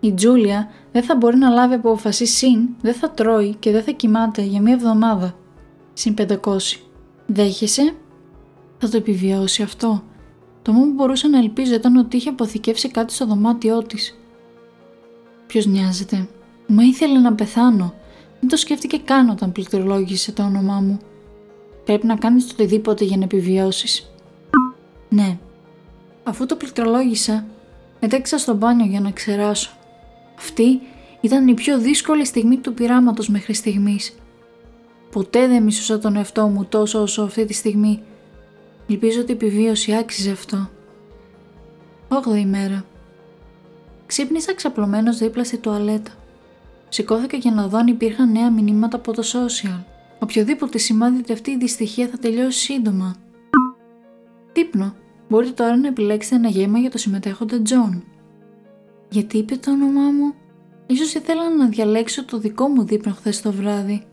Η 0.00 0.12
Τζούλια 0.12 0.68
δεν 0.92 1.02
θα 1.02 1.16
μπορεί 1.16 1.36
να 1.36 1.48
λάβει 1.48 1.74
απόφαση 1.74 2.26
συν 2.26 2.68
δεν 2.80 2.94
θα 2.94 3.10
τρώει 3.10 3.54
και 3.54 3.70
δεν 3.70 3.82
θα 3.82 3.90
κοιμάται 3.90 4.42
για 4.42 4.60
μία 4.60 4.72
εβδομάδα. 4.72 5.34
Συν 5.92 6.14
500. 6.18 6.56
Δέχεσαι; 7.26 7.94
Θα 8.78 8.88
το 8.88 8.96
επιβιώσει 8.96 9.62
αυτό. 9.62 10.02
Το 10.62 10.72
μόνο 10.72 10.86
που 10.86 10.92
μπορούσα 10.92 11.28
να 11.28 11.38
ελπίζω 11.38 11.74
ήταν 11.74 11.96
ότι 11.96 12.16
είχε 12.16 12.28
αποθηκεύσει 12.28 12.88
κάτι 12.90 13.12
στο 13.12 13.26
δωμάτιό 13.26 13.82
της. 13.82 14.18
Ποιος 15.46 15.66
νοιάζεται; 15.66 16.28
Μα 16.66 16.82
ήθελε 16.82 17.18
να 17.18 17.34
πεθάνω. 17.34 17.94
Δεν 18.40 18.48
το 18.48 18.56
σκέφτηκε 18.56 18.98
καν 18.98 19.28
όταν 19.28 19.52
πληκτρολόγησε 19.52 20.32
το 20.32 20.42
όνομά 20.42 20.80
μου. 20.80 20.98
Πρέπει 21.84 22.06
να 22.06 22.16
κάνεις 22.16 22.46
το 22.46 22.52
οτιδήποτε 22.52 23.04
για 23.04 23.16
να 23.16 23.24
επιβιώσεις. 23.24 24.10
Ναι. 25.08 25.38
Αφού 26.24 26.46
το 26.46 26.56
πληκτρολόγησα, 26.56 27.46
μετέξα 28.00 28.38
στο 28.38 28.54
μπάνιο 28.54 28.86
για 28.86 29.00
να 29.00 29.10
ξεράσω. 29.10 29.70
Αυτή 30.38 30.80
ήταν 31.20 31.48
η 31.48 31.54
πιο 31.54 31.78
δύσκολη 31.78 32.24
στιγμή 32.24 32.56
του 32.56 32.74
πειράματος 32.74 33.28
μέχρι 33.28 33.54
στιγμής. 33.54 34.14
Ποτέ 35.10 35.46
δεν 35.46 35.62
μισούσα 35.62 35.98
τον 35.98 36.16
εαυτό 36.16 36.46
μου 36.48 36.64
τόσο 36.64 37.02
όσο 37.02 37.22
αυτή 37.22 37.44
τη 37.44 37.52
στιγμή. 37.52 38.02
Ελπίζω 38.88 39.20
ότι 39.20 39.30
η 39.30 39.34
επιβίωση 39.34 39.94
άξιζε 39.94 40.30
αυτό. 40.30 40.70
Όγδοη 42.08 42.46
μέρα. 42.46 42.84
Ξύπνησα 44.06 44.54
ξαπλωμένος 44.54 45.18
δίπλα 45.18 45.44
στη 45.44 45.58
τουαλέτα. 45.58 46.10
Σηκώθηκα 46.94 47.36
για 47.36 47.50
να 47.50 47.66
δω 47.66 47.78
αν 47.78 47.86
υπήρχαν 47.86 48.32
νέα 48.32 48.50
μηνύματα 48.50 48.96
από 48.96 49.12
το 49.12 49.22
social. 49.22 49.84
Οποιοδήποτε 50.18 50.78
σημάδι 50.78 51.18
ότι 51.18 51.32
αυτή 51.32 51.50
η 51.50 51.56
δυστυχία 51.56 52.08
θα 52.08 52.18
τελειώσει 52.18 52.58
σύντομα. 52.58 53.16
Δείπνο. 54.52 54.94
Μπορείτε 55.28 55.52
τώρα 55.52 55.76
να 55.76 55.86
επιλέξετε 55.86 56.36
ένα 56.36 56.48
γεύμα 56.48 56.78
για 56.78 56.90
το 56.90 56.98
συμμετέχοντα 56.98 57.62
Τζον. 57.62 58.04
Γιατί 59.08 59.38
είπε 59.38 59.56
το 59.56 59.70
όνομά 59.70 60.10
μου; 60.10 60.34
Ίσως 60.86 61.14
ήθελα 61.14 61.54
να 61.56 61.66
διαλέξω 61.68 62.24
το 62.24 62.38
δικό 62.38 62.68
μου 62.68 62.84
δείπνο 62.84 63.12
χθες 63.12 63.42
το 63.42 63.52
βράδυ. 63.52 64.06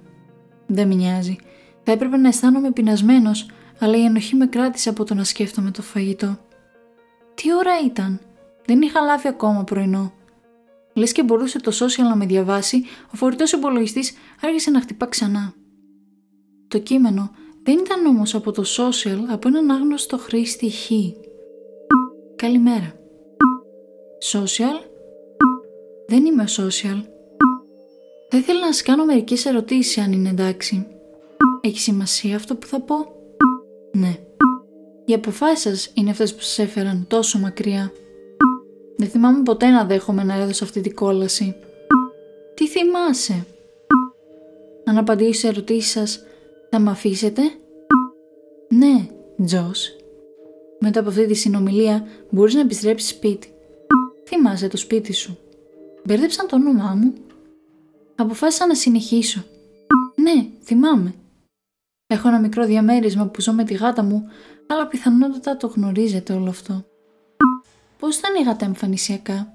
Δεν 0.67 0.88
με 0.88 0.94
νοιάζει. 0.94 1.36
Θα 1.84 1.91
έπρεπε 1.91 2.17
να 2.17 2.28
αισθάνομαι 2.28 2.72
πεινασμένος, 2.72 3.50
αλλά 3.80 3.98
η 3.98 4.04
ενοχή 4.04 4.36
με 4.36 4.46
κράτησε 4.46 4.89
από 4.89 5.04
το 5.04 5.13
να 5.13 5.24
σκέφτομαι 5.24 5.72
το 5.72 5.82
φαγητό. 5.82 6.38
Τι 7.34 7.54
ώρα 7.54 7.72
ήταν; 7.86 8.20
Δεν 8.65 8.82
είχα 8.82 9.02
λάβει 9.02 9.28
ακόμα 9.28 9.63
πρωινό. 9.63 10.12
Λες 10.93 11.12
και 11.12 11.23
μπορούσε 11.23 11.60
το 11.60 11.71
social 11.80 12.04
να 12.10 12.15
με 12.15 12.25
διαβάσει, 12.25 12.84
ο 13.13 13.15
φορητός 13.15 13.51
υπολογιστής 13.51 14.13
άρχισε 14.41 14.71
να 14.71 14.82
χτυπά 14.82 15.06
ξανά. 15.06 15.54
Το 16.67 16.80
κείμενο 16.80 17.32
δεν 17.63 17.77
ήταν 17.77 18.06
όμως 18.06 18.36
από 18.36 18.51
το 18.51 18.63
social 18.77 19.19
από 19.30 19.47
έναν 19.47 19.71
άγνωστο 19.71 20.17
χρήστη 20.17 20.69
Χ. 20.69 20.91
Καλημέρα. 22.36 22.93
Social; 24.32 24.89
Δεν 26.08 26.25
είμαι 26.25 26.45
social. 26.47 27.04
Θα 28.30 28.38
ήθελα 28.38 28.60
να 28.60 28.65
σας 28.65 28.82
κάνω 28.82 29.06
μερικές 29.06 29.45
ερωτήσεις 29.45 29.97
αν 29.97 30.12
είναι 30.12 30.30
εντάξει. 30.30 30.88
Έχει 31.62 31.80
σημασία 31.80 32.36
αυτό 32.36 32.56
που 32.56 32.67
θα 32.67 32.82
πω; 32.82 32.95
Ναι. 33.91 34.15
Οι 35.06 35.13
αποφάσεις 35.13 35.60
σας 35.60 35.91
είναι 35.93 36.10
αυτές 36.10 36.36
που 36.36 36.41
σας 36.41 36.60
έφεραν 36.60 37.06
τόσο 37.08 37.39
μακριά. 37.39 37.91
Δεν 39.01 39.09
θυμάμαι 39.09 39.43
ποτέ 39.43 39.69
να 39.69 39.85
δέχομαι 39.85 40.23
να 40.23 40.33
έδωσα 40.33 40.63
αυτή 40.63 40.81
την 40.81 40.95
κόλαση. 40.95 41.55
Τι 42.53 42.67
θυμάσαι; 42.67 43.45
Αν 44.85 44.97
απαντήσω 44.97 45.39
σε 45.39 45.47
ερωτήσεις 45.47 45.91
σας, 45.91 46.23
θα 46.69 46.79
με 46.79 46.89
αφήσετε; 46.89 47.41
Ναι, 48.69 49.07
Τζος. 49.45 49.95
Μετά 50.79 50.99
από 50.99 51.09
αυτή 51.09 51.25
τη 51.25 51.33
συνομιλία 51.33 52.07
μπορείς 52.29 52.53
να 52.53 52.59
επιστρέψεις 52.59 53.09
σπίτι. 53.09 53.53
Θυμάσαι 54.27 54.67
το 54.67 54.77
σπίτι 54.77 55.13
σου. 55.13 55.37
Μπέρδεψαν 56.05 56.47
το 56.47 56.55
όνομά 56.55 56.93
μου. 56.97 57.13
Αποφάσισα 58.15 58.67
να 58.67 58.75
συνεχίσω. 58.75 59.43
Ναι, 60.15 60.45
θυμάμαι. 60.63 61.13
Έχω 62.07 62.27
ένα 62.27 62.39
μικρό 62.39 62.65
διαμέρισμα 62.65 63.27
που 63.27 63.41
ζω 63.41 63.53
με 63.53 63.63
τη 63.63 63.73
γάτα 63.73 64.03
μου, 64.03 64.23
αλλά 64.67 64.87
πιθανότατα 64.87 65.57
το 65.57 65.67
γνωρίζετε 65.67 66.33
όλο 66.33 66.49
αυτό. 66.49 66.85
Πώς 68.01 68.17
ήταν 68.17 68.35
η 68.35 68.43
γάτα 68.43 68.65
εμφανισιακά; 68.65 69.53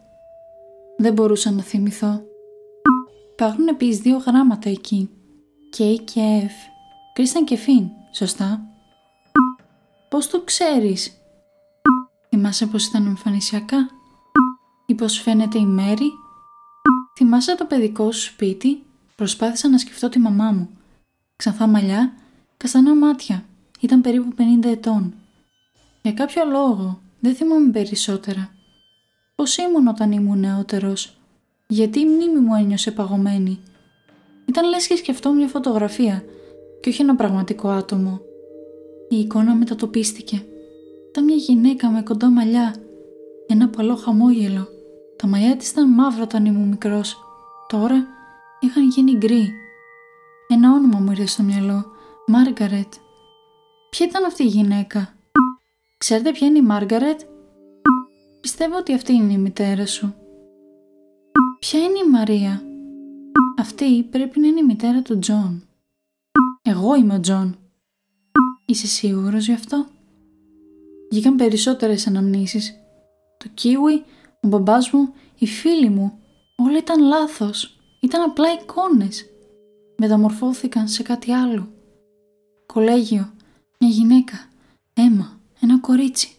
Δεν 0.96 1.12
μπορούσα 1.12 1.50
να 1.50 1.62
θυμηθώ. 1.62 2.22
Υπάρχουν 3.32 3.68
επίσης 3.68 3.98
δύο 3.98 4.16
γράμματα 4.16 4.70
εκεί. 4.70 5.10
K 5.76 5.96
και 6.04 6.42
F. 6.46 6.70
Κρίσταν 7.12 7.44
και 7.44 7.56
Φιν, 7.56 7.88
σωστά; 8.12 8.60
Πώς 10.08 10.28
το 10.28 10.42
ξέρεις; 10.42 11.20
Θυμάσαι 12.28 12.66
πως 12.66 12.86
ήταν 12.86 13.06
εμφανισιακά; 13.06 13.88
Ή 14.86 14.94
πως 14.94 15.20
φαίνεται 15.20 15.58
η 15.58 15.66
Μέρη; 15.66 16.10
Θυμάσαι 17.16 17.56
το 17.56 17.64
παιδικό 17.64 18.12
σου 18.12 18.22
σπίτι; 18.22 18.82
Προσπάθησα 19.16 19.68
να 19.68 19.78
σκεφτώ 19.78 20.08
τη 20.08 20.18
μαμά 20.18 20.50
μου. 20.50 20.68
Ξανθά 21.36 21.66
μαλλιά, 21.66 22.12
καστανά 22.56 22.94
μάτια. 22.94 23.44
Ήταν 23.80 24.00
περίπου 24.00 24.34
50 24.62 24.64
ετών. 24.64 25.14
Για 26.02 26.12
κάποιο 26.12 26.44
λόγο 26.44 27.00
δεν 27.20 27.34
θυμάμαι 27.34 27.70
περισσότερα. 27.70 28.54
Πώς 29.34 29.56
ήμουν 29.56 29.86
όταν 29.86 30.12
ήμουν 30.12 30.38
νεότερος; 30.38 31.18
Γιατί 31.66 32.00
η 32.00 32.04
μνήμη 32.04 32.38
μου 32.38 32.54
ένιωσε 32.54 32.90
παγωμένη; 32.90 33.60
Ήταν 34.48 34.68
λες 34.68 34.86
και 34.86 34.96
σκεφτόμουν 34.96 35.38
μια 35.38 35.48
φωτογραφία 35.48 36.24
και 36.80 36.88
όχι 36.88 37.02
ένα 37.02 37.16
πραγματικό 37.16 37.68
άτομο. 37.68 38.20
Η 39.08 39.18
εικόνα 39.18 39.54
μετατοπίστηκε. 39.54 40.44
Ήταν 41.08 41.24
μια 41.24 41.36
γυναίκα 41.36 41.88
με 41.90 42.02
κοντά 42.02 42.30
μαλλιά, 42.30 42.74
ένα 43.46 43.68
απαλό 43.68 43.96
χαμόγελο. 43.96 44.68
Τα 45.16 45.26
μαλλιά 45.26 45.56
της 45.56 45.70
ήταν 45.70 45.90
μαύρα 45.90 46.22
όταν 46.22 46.44
ήμουν 46.44 46.68
μικρός. 46.68 47.16
Τώρα 47.68 48.06
είχαν 48.60 48.88
γίνει 48.88 49.12
γκρι. 49.16 49.52
Ένα 50.48 50.72
όνομα 50.72 50.98
μου 50.98 51.10
ήρθε 51.10 51.26
στο 51.26 51.42
μυαλό. 51.42 51.84
Μάργαρετ. 52.26 52.92
Ποια 53.90 54.06
ήταν 54.06 54.24
αυτή 54.24 54.42
η 54.42 54.46
γυναίκα; 54.46 55.15
Ξέρετε 55.98 56.32
ποια 56.32 56.46
είναι 56.46 56.58
η 56.58 56.62
Μάργαρετ; 56.62 57.20
Πιστεύω 58.40 58.76
ότι 58.76 58.94
αυτή 58.94 59.12
είναι 59.12 59.32
η 59.32 59.38
μητέρα 59.38 59.86
σου. 59.86 60.14
Ποια 61.58 61.80
είναι 61.80 61.98
η 62.06 62.10
Μαρία; 62.10 62.62
Αυτή 63.58 64.02
πρέπει 64.02 64.40
να 64.40 64.46
είναι 64.46 64.60
η 64.60 64.64
μητέρα 64.64 65.02
του 65.02 65.18
Τζον. 65.18 65.68
Εγώ 66.62 66.94
είμαι 66.94 67.14
ο 67.14 67.20
Τζον. 67.20 67.56
Είσαι 68.66 68.86
σίγουρος 68.86 69.46
γι' 69.46 69.52
αυτό; 69.52 69.86
Βγήκαν 71.10 71.36
περισσότερες 71.36 72.06
αναμνήσεις. 72.06 72.74
Το 73.36 73.48
κίουι, 73.54 74.04
ο 74.40 74.48
μπαμπάς 74.48 74.90
μου, 74.90 75.12
οι 75.38 75.46
φίλοι 75.46 75.88
μου, 75.88 76.18
όλα 76.56 76.78
ήταν 76.78 77.02
λάθος. 77.02 77.78
Ήταν 78.00 78.22
απλά 78.22 78.52
εικόνες. 78.52 79.24
Μεταμορφώθηκαν 79.96 80.88
σε 80.88 81.02
κάτι 81.02 81.32
άλλο. 81.32 81.68
Κολέγιο, 82.66 83.32
μια 83.78 83.88
γυναίκα, 83.90 84.48
αίμα, 84.94 85.35
ένα 85.60 85.78
κορίτσι. 85.78 86.30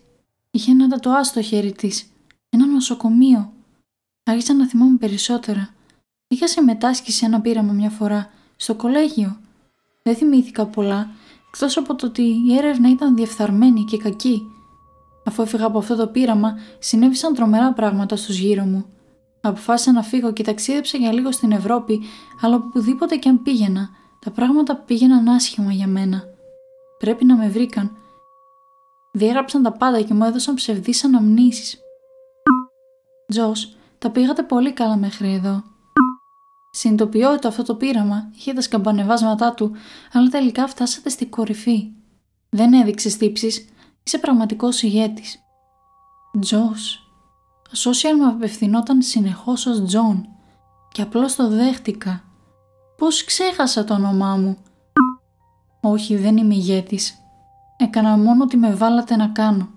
Είχε 0.52 0.72
ένα 0.72 0.88
τατουά 0.88 1.24
στο 1.24 1.42
χέρι 1.42 1.72
της, 1.72 2.12
ένα 2.50 2.66
νοσοκομείο. 2.66 3.54
Άρχισα 4.24 4.54
να 4.54 4.68
θυμάμαι 4.68 4.98
περισσότερα. 4.98 5.70
Είχα 6.28 6.48
συμμετάσχει 6.48 7.12
σε 7.12 7.26
ένα 7.26 7.42
πείραμα 7.42 7.72
μια 7.74 7.90
φορά, 7.90 8.30
στο 8.56 8.76
κολέγιο. 8.76 9.40
Δεν 10.04 10.16
θυμήθηκα 10.16 10.66
πολλά, 10.66 11.10
εκτός 11.48 11.78
από 11.78 11.96
το 11.96 12.06
ότι 12.06 12.22
η 12.22 12.56
έρευνα 12.58 12.90
ήταν 12.90 13.16
διεφθαρμένη 13.16 13.84
και 13.84 13.98
κακή. 13.98 14.42
Αφού 15.26 15.42
έφυγα 15.42 15.66
από 15.66 15.78
αυτό 15.78 15.96
το 15.96 16.08
πείραμα, 16.08 16.58
συνέβησαν 16.80 17.34
τρομερά 17.34 17.74
πράγματα 17.74 18.16
στους 18.16 18.38
γύρω 18.38 18.64
μου. 18.64 18.86
Αποφάσισα 19.42 19.92
να 19.92 20.04
φύγω 20.04 20.34
και 20.34 20.44
ταξίδεψα 20.44 20.98
για 20.98 21.14
λίγο 21.14 21.32
στην 21.32 21.52
Ευρώπη, 21.52 22.02
αλλά 22.42 22.56
οπουδήποτε 22.56 23.16
και 23.16 23.30
αν 23.30 23.44
πήγαινα, 23.44 23.90
τα 24.20 24.32
πράγματα 24.32 24.76
πήγαιναν 24.76 25.28
άσχημα 25.28 25.72
για 25.72 25.88
μένα. 25.88 26.24
Πρέπει 26.98 27.26
να 27.26 27.36
με 27.36 27.50
βρήκαν. 27.50 27.98
Διέγραψαν 29.18 29.64
τα 29.64 29.72
πάντα 29.72 30.02
και 30.02 30.14
μου 30.14 30.24
έδωσαν 30.24 30.56
ψευδείς 30.56 31.04
αναμνήσεις. 31.04 31.80
Τζος, 33.32 33.78
τα 33.98 34.10
πήγατε 34.12 34.44
πολύ 34.44 34.74
καλά 34.74 34.98
μέχρι 34.98 35.34
εδώ. 35.34 35.64
Συνειδητοποιώ 36.72 37.32
ότι 37.32 37.48
αυτό 37.48 37.64
το 37.64 37.76
πείραμα 37.76 38.32
είχε 38.36 38.54
τα 38.54 38.62
σκαμπανεβάσματά 38.62 39.54
του, 39.54 39.72
αλλά 40.14 40.30
τελικά 40.30 40.68
φτάσατε 40.68 41.10
στην 41.10 41.30
κορυφή. 41.30 41.92
Δεν 42.50 42.74
έδειξες 42.74 43.18
τύψεις, 43.18 43.70
είσαι 44.04 44.18
πραγματικός 44.18 44.82
ηγέτης. 44.82 45.40
Τζος, 46.40 47.12
Το 47.64 47.92
social 47.92 48.18
με 48.20 48.26
απευθυνόταν 48.26 49.02
συνεχώς 49.02 49.66
ως 49.66 49.84
Τζον 49.84 50.28
και 50.92 51.02
απλώς 51.02 51.36
το 51.36 51.48
δέχτηκα. 51.48 52.24
Πώς 52.98 53.24
ξέχασα 53.24 53.84
το 53.84 53.94
όνομά 53.94 54.36
μου; 54.36 54.58
Όχι, 55.82 56.16
δεν 56.16 56.38
είμαι 56.38 56.56
ηγέτης. 56.56 57.22
Έκανα 57.78 58.18
μόνο 58.18 58.44
ό,τι 58.44 58.58
με 58.58 58.74
βάλατε 58.74 59.16
να 59.16 59.28
κάνω. 59.28 59.70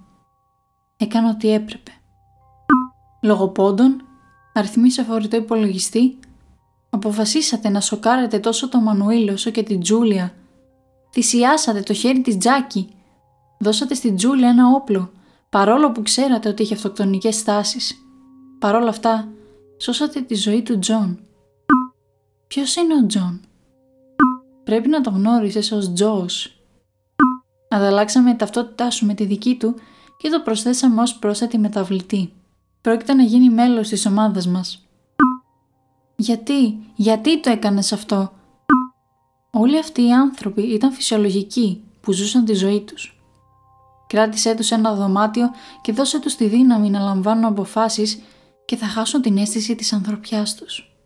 Έκανα 0.96 1.30
ό,τι 1.30 1.50
έπρεπε. 1.50 1.90
Λόγω 3.22 3.48
πόντων, 3.48 4.02
αριθμοί 4.52 4.90
σε 4.90 5.02
φορητό 5.02 5.36
υπολογιστή, 5.36 6.18
αποφασίσατε 6.90 7.68
να 7.68 7.80
σοκάρετε 7.80 8.38
τόσο 8.38 8.68
το 8.68 8.80
Μανουήλ 8.80 9.28
όσο 9.28 9.50
και 9.50 9.62
την 9.62 9.80
Τζούλια. 9.80 10.34
Θυσιάσατε 11.12 11.80
το 11.80 11.92
χέρι 11.92 12.20
της 12.20 12.36
Τζάκη. 12.36 12.94
Δώσατε 13.58 13.94
στην 13.94 14.16
Τζούλια 14.16 14.48
ένα 14.48 14.68
όπλο, 14.74 15.10
παρόλο 15.48 15.92
που 15.92 16.02
ξέρατε 16.02 16.48
ότι 16.48 16.62
είχε 16.62 16.74
αυτοκτονικές 16.74 17.36
τάσεις. 17.36 17.94
Παρόλα 18.58 18.88
αυτά, 18.88 19.28
σώσατε 19.78 20.20
τη 20.20 20.34
ζωή 20.34 20.62
του 20.62 20.78
Τζον. 20.78 21.20
Ποιος 22.46 22.76
είναι 22.76 22.94
ο 22.94 23.06
Τζον; 23.06 23.40
Πρέπει 24.64 24.88
να 24.88 25.00
το 25.00 25.10
γνώρισες 25.10 25.72
ως 25.72 25.92
Τζος. 25.92 26.59
Ανταλλάξαμε 27.72 28.34
ταυτότητά 28.34 28.90
σου 28.90 29.06
με 29.06 29.14
τη 29.14 29.24
δική 29.24 29.56
του 29.56 29.74
και 30.16 30.28
το 30.28 30.40
προσθέσαμε 30.40 31.02
ως 31.02 31.14
πρόσθετη 31.14 31.58
μεταβλητή. 31.58 32.32
Πρόκειται 32.80 33.14
να 33.14 33.22
γίνει 33.22 33.50
μέλος 33.50 33.88
της 33.88 34.06
ομάδας 34.06 34.46
μας. 34.46 34.86
Γιατί, 36.16 36.78
γιατί 36.94 37.40
το 37.40 37.50
έκανες 37.50 37.92
αυτό; 37.92 38.32
Όλοι 39.50 39.78
αυτοί 39.78 40.02
οι 40.02 40.12
άνθρωποι 40.12 40.62
ήταν 40.62 40.92
φυσιολογικοί 40.92 41.82
που 42.00 42.12
ζούσαν 42.12 42.44
τη 42.44 42.54
ζωή 42.54 42.80
τους. 42.80 43.20
Κράτησέ 44.06 44.54
τους 44.54 44.70
ένα 44.70 44.94
δωμάτιο 44.94 45.50
και 45.80 45.92
δώσε 45.92 46.20
τους 46.20 46.36
τη 46.36 46.46
δύναμη 46.46 46.90
να 46.90 47.00
λαμβάνουν 47.00 47.44
αποφάσεις 47.44 48.20
και 48.64 48.76
θα 48.76 48.86
χάσουν 48.86 49.22
την 49.22 49.36
αίσθηση 49.36 49.74
της 49.74 49.92
ανθρωπιάς 49.92 50.54
τους. 50.54 50.96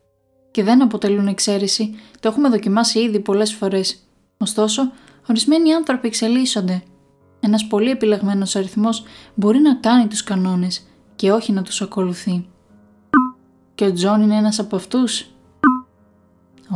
Και 0.51 0.63
δεν 0.63 0.83
αποτελούν 0.83 1.27
εξαίρεση, 1.27 1.95
το 2.21 2.29
έχουμε 2.29 2.49
δοκιμάσει 2.49 2.99
ήδη 2.99 3.21
πολλές 3.21 3.55
φορές. 3.55 3.99
Ωστόσο, 4.39 4.93
ορισμένοι 5.29 5.75
άνθρωποι 5.75 6.07
εξελίσσονται. 6.07 6.83
Ένας 7.41 7.67
πολύ 7.67 7.91
επιλεγμένος 7.91 8.57
αριθμός 8.57 9.05
μπορεί 9.35 9.59
να 9.59 9.75
κάνει 9.75 10.07
τους 10.07 10.25
κανόνες 10.25 10.87
και 11.17 11.33
όχι 11.33 11.53
να 11.53 11.63
τους 11.63 11.83
ακολουθεί. 11.83 12.49
Και 13.75 13.85
ο 13.85 13.93
Τζον 13.93 14.21
είναι 14.21 14.37
ένας 14.37 14.59
από 14.59 14.77
αυτούς; 14.77 15.27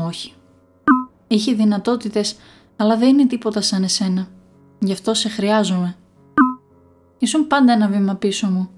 Όχι. 0.06 0.32
Έχει 1.28 1.54
δυνατότητες, 1.54 2.36
αλλά 2.76 2.96
δεν 2.96 3.08
είναι 3.08 3.26
τίποτα 3.26 3.60
σαν 3.60 3.82
εσένα. 3.82 4.28
Γι' 4.78 4.92
αυτό 4.92 5.14
σε 5.14 5.28
χρειάζομαι. 5.28 5.96
Ήσουν 7.18 7.46
πάντα 7.46 7.72
ένα 7.72 7.88
βήμα 7.88 8.14
πίσω 8.14 8.46
μου. 8.46 8.70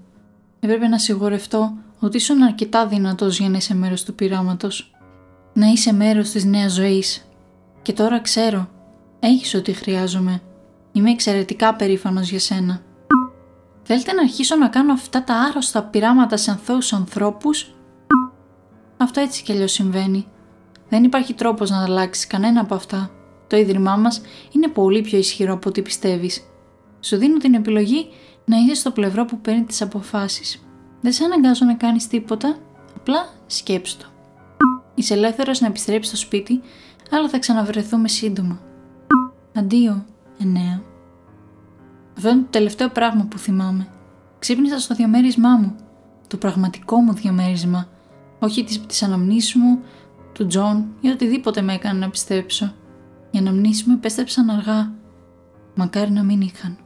Έπρεπε 0.59 0.87
να 0.87 0.97
σιγουρευτώ 0.97 1.73
ότι 1.99 2.17
ήσουν 2.17 2.41
αρκετά 2.41 2.87
δυνατός 2.87 3.39
για 3.39 3.49
να 3.49 3.57
είσαι 3.57 3.75
μέρος 3.75 4.03
του 4.03 4.15
πειράματος. 4.15 4.95
Να 5.53 5.67
είσαι 5.67 5.93
μέρος 5.93 6.29
της 6.29 6.45
νέας 6.45 6.73
ζωής. 6.73 7.25
Και 7.81 7.93
τώρα 7.93 8.19
ξέρω. 8.19 8.69
Έχεις 9.23 9.53
ό,τι 9.55 9.73
χρειάζομαι. 9.73 10.41
Είμαι 10.91 11.09
εξαιρετικά 11.09 11.75
περήφανος 11.75 12.29
για 12.29 12.39
σένα. 12.39 12.81
Θέλετε 13.83 14.13
να 14.13 14.21
αρχίσω 14.21 14.55
να 14.55 14.67
κάνω 14.67 14.93
αυτά 14.93 15.23
τα 15.23 15.33
άρρωστα 15.35 15.83
πειράματα 15.83 16.37
σε 16.37 16.51
ανθώους 16.51 16.93
ανθρώπους; 16.93 17.75
Αυτό 18.97 19.19
έτσι 19.19 19.43
κι 19.43 19.51
αλλιώς 19.51 19.71
συμβαίνει. 19.71 20.27
Δεν 20.89 21.03
υπάρχει 21.03 21.33
τρόπος 21.33 21.69
να 21.69 21.83
αλλάξεις 21.83 22.27
κανένα 22.27 22.61
από 22.61 22.75
αυτά. 22.75 23.11
Το 23.47 23.57
ίδρυμά 23.57 23.95
μας 23.95 24.21
είναι 24.51 24.67
πολύ 24.67 25.01
πιο 25.01 25.17
ισχυρό 25.17 25.53
από 25.53 25.69
ό,τι 25.69 25.81
πιστεύεις. 25.81 26.41
Σου 26.99 27.17
δίνω 27.17 27.37
την 27.37 27.53
επιλογή 27.53 28.07
να 28.45 28.57
είσαι 28.57 28.75
στο 28.75 28.91
πλευρό 28.91 29.25
που 29.25 29.39
παίρνει 29.39 29.63
τις 29.63 29.81
αποφάσεις. 29.81 30.65
Δεν 31.01 31.11
σε 31.11 31.23
αναγκάζω 31.23 31.65
να 31.65 31.73
κάνεις 31.73 32.07
τίποτα, 32.07 32.57
απλά 32.95 33.29
σκέψου 33.45 33.97
το. 33.97 34.05
Είσαι 34.95 35.13
ελεύθερος 35.13 35.61
να 35.61 35.67
επιστρέψεις 35.67 36.17
στο 36.17 36.25
σπίτι, 36.25 36.61
αλλά 37.11 37.29
θα 37.29 37.39
ξαναβρεθούμε 37.39 38.07
σύντομα. 38.07 38.61
Αντίο, 39.53 40.05
εννέα. 40.39 40.81
Αυτό 42.17 42.29
είναι 42.29 42.41
το 42.41 42.47
τελευταίο 42.49 42.89
πράγμα 42.89 43.25
που 43.29 43.37
θυμάμαι. 43.37 43.87
Ξύπνησα 44.39 44.79
στο 44.79 44.95
διαμέρισμά 44.95 45.55
μου. 45.55 45.75
Το 46.27 46.37
πραγματικό 46.37 46.97
μου 46.97 47.13
διαμέρισμα. 47.13 47.87
Όχι 48.39 48.63
τις, 48.63 48.85
τις 48.85 49.03
αναμνήσεις 49.03 49.55
μου, 49.55 49.79
του 50.33 50.47
Τζον 50.47 50.87
ή 51.01 51.09
οτιδήποτε 51.09 51.61
με 51.61 51.73
έκανε 51.73 51.99
να 51.99 52.09
πιστέψω. 52.09 52.73
Οι 53.31 53.37
αναμνήσεις 53.37 53.83
μου 53.83 53.93
επέστρεψαν 53.93 54.49
αργά. 54.49 54.91
Μακάρι 55.75 56.11
να 56.11 56.23
μην 56.23 56.41
είχαν. 56.41 56.77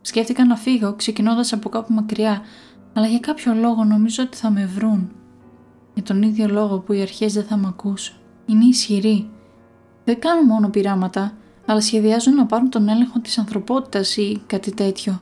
Σκέφτηκα 0.00 0.44
να 0.44 0.56
φύγω 0.56 0.94
ξεκινώντας 0.94 1.52
από 1.52 1.68
κάπου 1.68 1.92
μακριά, 1.92 2.40
αλλά 2.92 3.06
για 3.06 3.18
κάποιο 3.18 3.54
λόγο 3.54 3.84
νομίζω 3.84 4.22
ότι 4.22 4.36
θα 4.36 4.50
με 4.50 4.66
βρουν. 4.66 5.10
Για 5.94 6.02
τον 6.02 6.22
ίδιο 6.22 6.48
λόγο 6.48 6.78
που 6.78 6.92
οι 6.92 7.00
αρχές 7.00 7.32
δεν 7.32 7.44
θα 7.44 7.56
με 7.56 7.66
ακούσουν. 7.68 8.16
Είναι 8.46 8.64
ισχυροί. 8.64 9.30
Δεν 10.04 10.20
κάνουν 10.20 10.44
μόνο 10.46 10.68
πειράματα, 10.68 11.32
αλλά 11.66 11.80
σχεδιάζουν 11.80 12.34
να 12.34 12.46
πάρουν 12.46 12.70
τον 12.70 12.88
έλεγχο 12.88 13.20
της 13.20 13.38
ανθρωπότητας 13.38 14.16
ή 14.16 14.42
κάτι 14.46 14.74
τέτοιο. 14.74 15.20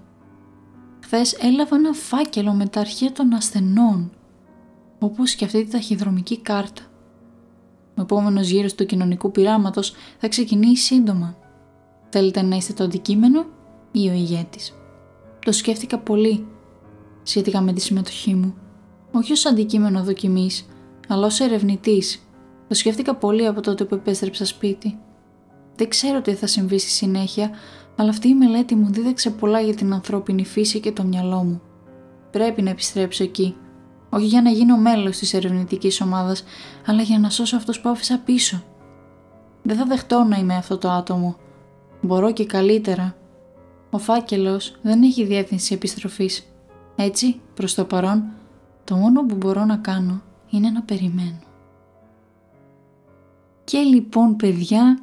Χθες 1.03 1.33
έλαβα 1.33 1.77
ένα 1.77 1.93
φάκελο 1.93 2.53
με 2.53 2.67
τα 2.67 2.81
αρχεία 2.81 3.13
των 3.13 3.33
ασθενών, 3.33 4.11
όπως 4.99 5.35
και 5.35 5.45
αυτή 5.45 5.65
τη 5.65 5.71
ταχυδρομική 5.71 6.39
κάρτα. 6.39 6.83
Ο 7.97 8.01
επόμενος 8.01 8.49
γύρος 8.49 8.75
του 8.75 8.87
κοινωνικού 8.87 9.31
πειράματος 9.31 9.93
θα 10.19 10.29
ξεκινήσει 10.29 10.85
σύντομα. 10.85 11.37
Θέλετε 12.09 12.43
να 12.43 12.57
είστε 12.57 12.73
το 12.73 12.85
αντικείμενο 12.85 13.47
ή 13.93 14.09
ο 14.09 14.13
ηγέτης; 14.13 14.75
Το 15.45 15.53
σκέφτηκα 15.53 15.99
πολύ 15.99 16.47
σχετικά 17.23 17.61
με 17.61 17.73
τη 17.73 17.81
συμμετοχή 17.81 18.35
μου. 18.35 18.55
Όχι 19.13 19.33
ως 19.33 19.47
αντικείμενο 19.47 20.03
δοκιμής, 20.03 20.67
αλλά 21.09 21.27
ως 21.27 21.41
ερευνητής. 21.41 22.23
Το 22.69 22.75
σκέφτηκα 22.75 23.15
πολύ 23.15 23.47
από 23.47 23.61
τότε 23.61 23.85
που 23.85 23.95
επέστρεψα 23.95 24.45
σπίτι. 24.45 24.99
Δεν 25.77 25.89
ξέρω 25.89 26.21
τι 26.21 26.35
θα 26.35 26.47
συμβεί 26.47 26.79
στη 26.79 26.91
συνέχεια, 26.91 27.51
αλλά 27.97 28.11
αυτή 28.11 28.29
η 28.29 28.35
μελέτη 28.35 28.75
μου 28.75 28.93
δίδαξε 28.93 29.31
πολλά 29.31 29.61
για 29.61 29.75
την 29.75 29.93
ανθρώπινη 29.93 30.45
φύση 30.45 30.81
και 30.81 30.93
το 30.93 31.05
μυαλό 31.05 31.43
μου. 31.43 31.63
Πρέπει 32.31 32.63
να 32.63 32.71
επιστρέψω 32.71 33.25
εκεί. 33.25 33.57
Όχι 34.11 34.27
για 34.27 34.43
να 34.43 34.51
γίνω 34.51 34.77
μέλος 34.77 35.19
της 35.19 35.35
ερευνητικής 35.35 36.01
ομάδας, 36.01 36.45
αλλά 36.87 37.03
για 37.03 37.19
να 37.19 37.31
σώσω 37.31 37.57
αυτούς 37.57 37.81
που 37.81 37.89
άφησα 37.89 38.19
πίσω. 38.25 38.63
Δεν 39.63 39.77
θα 39.77 39.85
δεχτώ 39.85 40.25
να 40.25 40.37
είμαι 40.37 40.57
αυτό 40.57 40.79
το 40.79 40.91
άτομο. 40.91 41.37
Μπορώ 42.01 42.33
και 42.33 42.47
καλύτερα. 42.47 43.17
Ο 43.91 43.99
φάκελος 43.99 44.77
δεν 44.83 45.03
έχει 45.03 45.25
διεύθυνση 45.25 45.75
επιστροφής. 45.75 46.47
Έτσι, 46.97 47.41
προς 47.55 47.75
το 47.75 47.85
παρόν, 47.85 48.25
το 48.85 48.97
μόνο 48.97 49.27
που 49.27 49.35
μπορώ 49.35 49.65
να 49.65 49.77
κάνω 49.77 50.23
είναι 50.51 50.71
να 50.71 50.83
περιμένω. 50.83 51.39
Και 53.65 53.79
λοιπόν 53.79 54.37
παιδιά, 54.37 54.99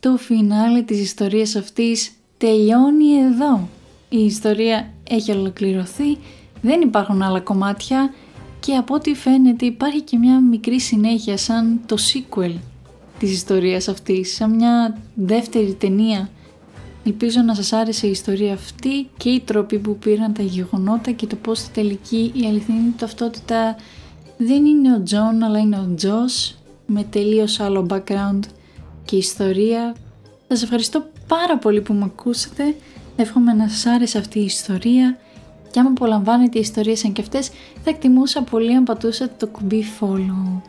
το 0.00 0.16
φινάλε 0.16 0.82
της 0.82 1.00
ιστορίας 1.00 1.56
αυτής 1.56 2.10
τελειώνει 2.38 3.14
εδώ. 3.14 3.68
Η 4.08 4.18
ιστορία 4.24 4.92
έχει 5.10 5.30
ολοκληρωθεί, 5.30 6.18
δεν 6.62 6.80
υπάρχουν 6.80 7.22
άλλα 7.22 7.40
κομμάτια 7.40 8.14
και 8.60 8.74
από 8.74 8.94
ό,τι 8.94 9.14
φαίνεται 9.14 9.66
υπάρχει 9.66 10.00
και 10.00 10.16
μια 10.16 10.40
μικρή 10.40 10.80
συνέχεια 10.80 11.36
σαν 11.36 11.80
το 11.86 11.96
sequel 12.12 12.54
της 13.18 13.32
ιστορίας 13.32 13.88
αυτής, 13.88 14.34
σαν 14.34 14.54
μια 14.54 14.98
δεύτερη 15.14 15.74
ταινία. 15.74 16.30
Ελπίζω 17.04 17.40
να 17.40 17.54
σας 17.54 17.72
άρεσε 17.72 18.06
η 18.06 18.10
ιστορία 18.10 18.52
αυτή 18.52 19.08
και 19.16 19.28
η 19.28 19.40
τροπή 19.40 19.78
που 19.78 19.96
πήραν 19.98 20.32
τα 20.32 20.42
γεγονότα 20.42 21.10
και 21.10 21.26
το 21.26 21.36
πώς 21.36 21.58
στη 21.58 21.70
τελική 21.70 22.32
η 22.34 22.46
αληθινή 22.46 22.94
ταυτότητα 22.96 23.76
δεν 24.36 24.64
είναι 24.64 24.94
ο 24.94 25.02
Τζον 25.02 25.42
αλλά 25.42 25.58
είναι 25.58 25.78
ο 25.78 25.94
Τζος 25.94 26.56
με 26.86 27.02
τελείως 27.10 27.60
άλλο 27.60 27.86
background 27.90 28.40
και 29.08 29.16
ιστορία. 29.16 29.94
Σας 30.48 30.62
ευχαριστώ 30.62 31.06
πάρα 31.28 31.58
πολύ 31.58 31.80
που 31.80 31.92
με 31.92 32.04
ακούσατε. 32.04 32.74
Εύχομαι 33.16 33.52
να 33.52 33.68
σας 33.68 33.86
άρεσε 33.86 34.18
αυτή 34.18 34.38
η 34.38 34.44
ιστορία 34.44 35.18
και 35.70 35.80
άμα 35.80 35.88
απολαμβάνετε 35.88 36.58
ιστορίες 36.58 36.98
σαν 36.98 37.12
και 37.12 37.20
αυτές 37.20 37.48
θα 37.84 37.90
εκτιμούσα 37.90 38.42
πολύ 38.42 38.74
αν 38.74 38.84
πατούσατε 38.84 39.34
το 39.36 39.46
κουμπί 39.46 39.84
follow. 40.00 40.60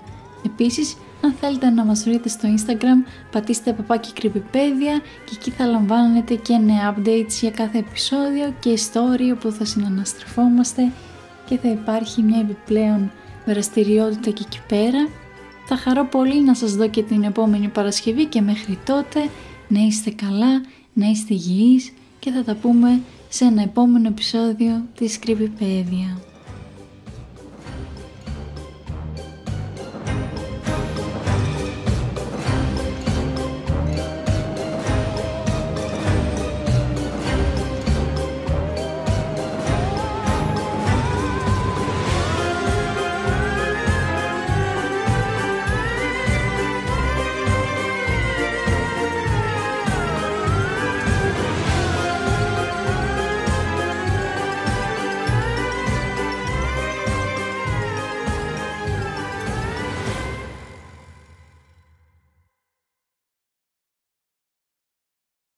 Επίσης, 0.46 0.98
αν 1.22 1.34
θέλετε 1.40 1.70
να 1.70 1.86
μας 1.86 2.04
βρείτε 2.04 2.30
στο 2.30 2.50
Instagram, 2.58 3.10
πατήστε 3.32 3.74
παπάκι 3.74 4.14
κρυπηπέδια 4.14 5.02
και 5.26 5.34
εκεί 5.36 5.52
θα 5.52 5.66
λαμβάνετε 5.66 6.36
και 6.36 6.58
νέα 6.58 6.96
updates 6.96 7.38
για 7.42 7.52
κάθε 7.52 7.78
επεισόδιο 7.78 8.54
και 8.60 8.80
story 8.92 9.34
όπου 9.34 9.52
θα 9.52 9.66
συναναστρεφόμαστε 9.66 10.92
και 11.46 11.58
θα 11.58 11.70
υπάρχει 11.70 12.22
μια 12.22 12.40
επιπλέον 12.40 13.12
δραστηριότητα 13.46 14.30
και 14.30 14.44
εκεί 14.46 14.62
πέρα. 14.68 15.08
Θα 15.72 15.78
χαρώ 15.78 16.06
πολύ 16.06 16.42
να 16.42 16.54
σας 16.54 16.76
δω 16.76 16.90
και 16.90 17.04
την 17.04 17.24
επόμενη 17.24 17.68
Παρασκευή 17.68 18.26
και 18.26 18.42
μέχρι 18.42 18.80
τότε 18.86 19.30
να 19.68 19.80
είστε 19.80 20.12
καλά, 20.12 20.62
να 20.94 21.08
είστε 21.10 21.34
υγιείς 21.34 21.94
και 22.20 22.32
θα 22.32 22.44
τα 22.44 22.56
πούμε 22.56 23.02
σε 23.30 23.46
ένα 23.46 23.62
επόμενο 23.62 24.08
επεισόδιο 24.08 24.84
της 24.96 25.20
Creepypedia. 25.26 26.29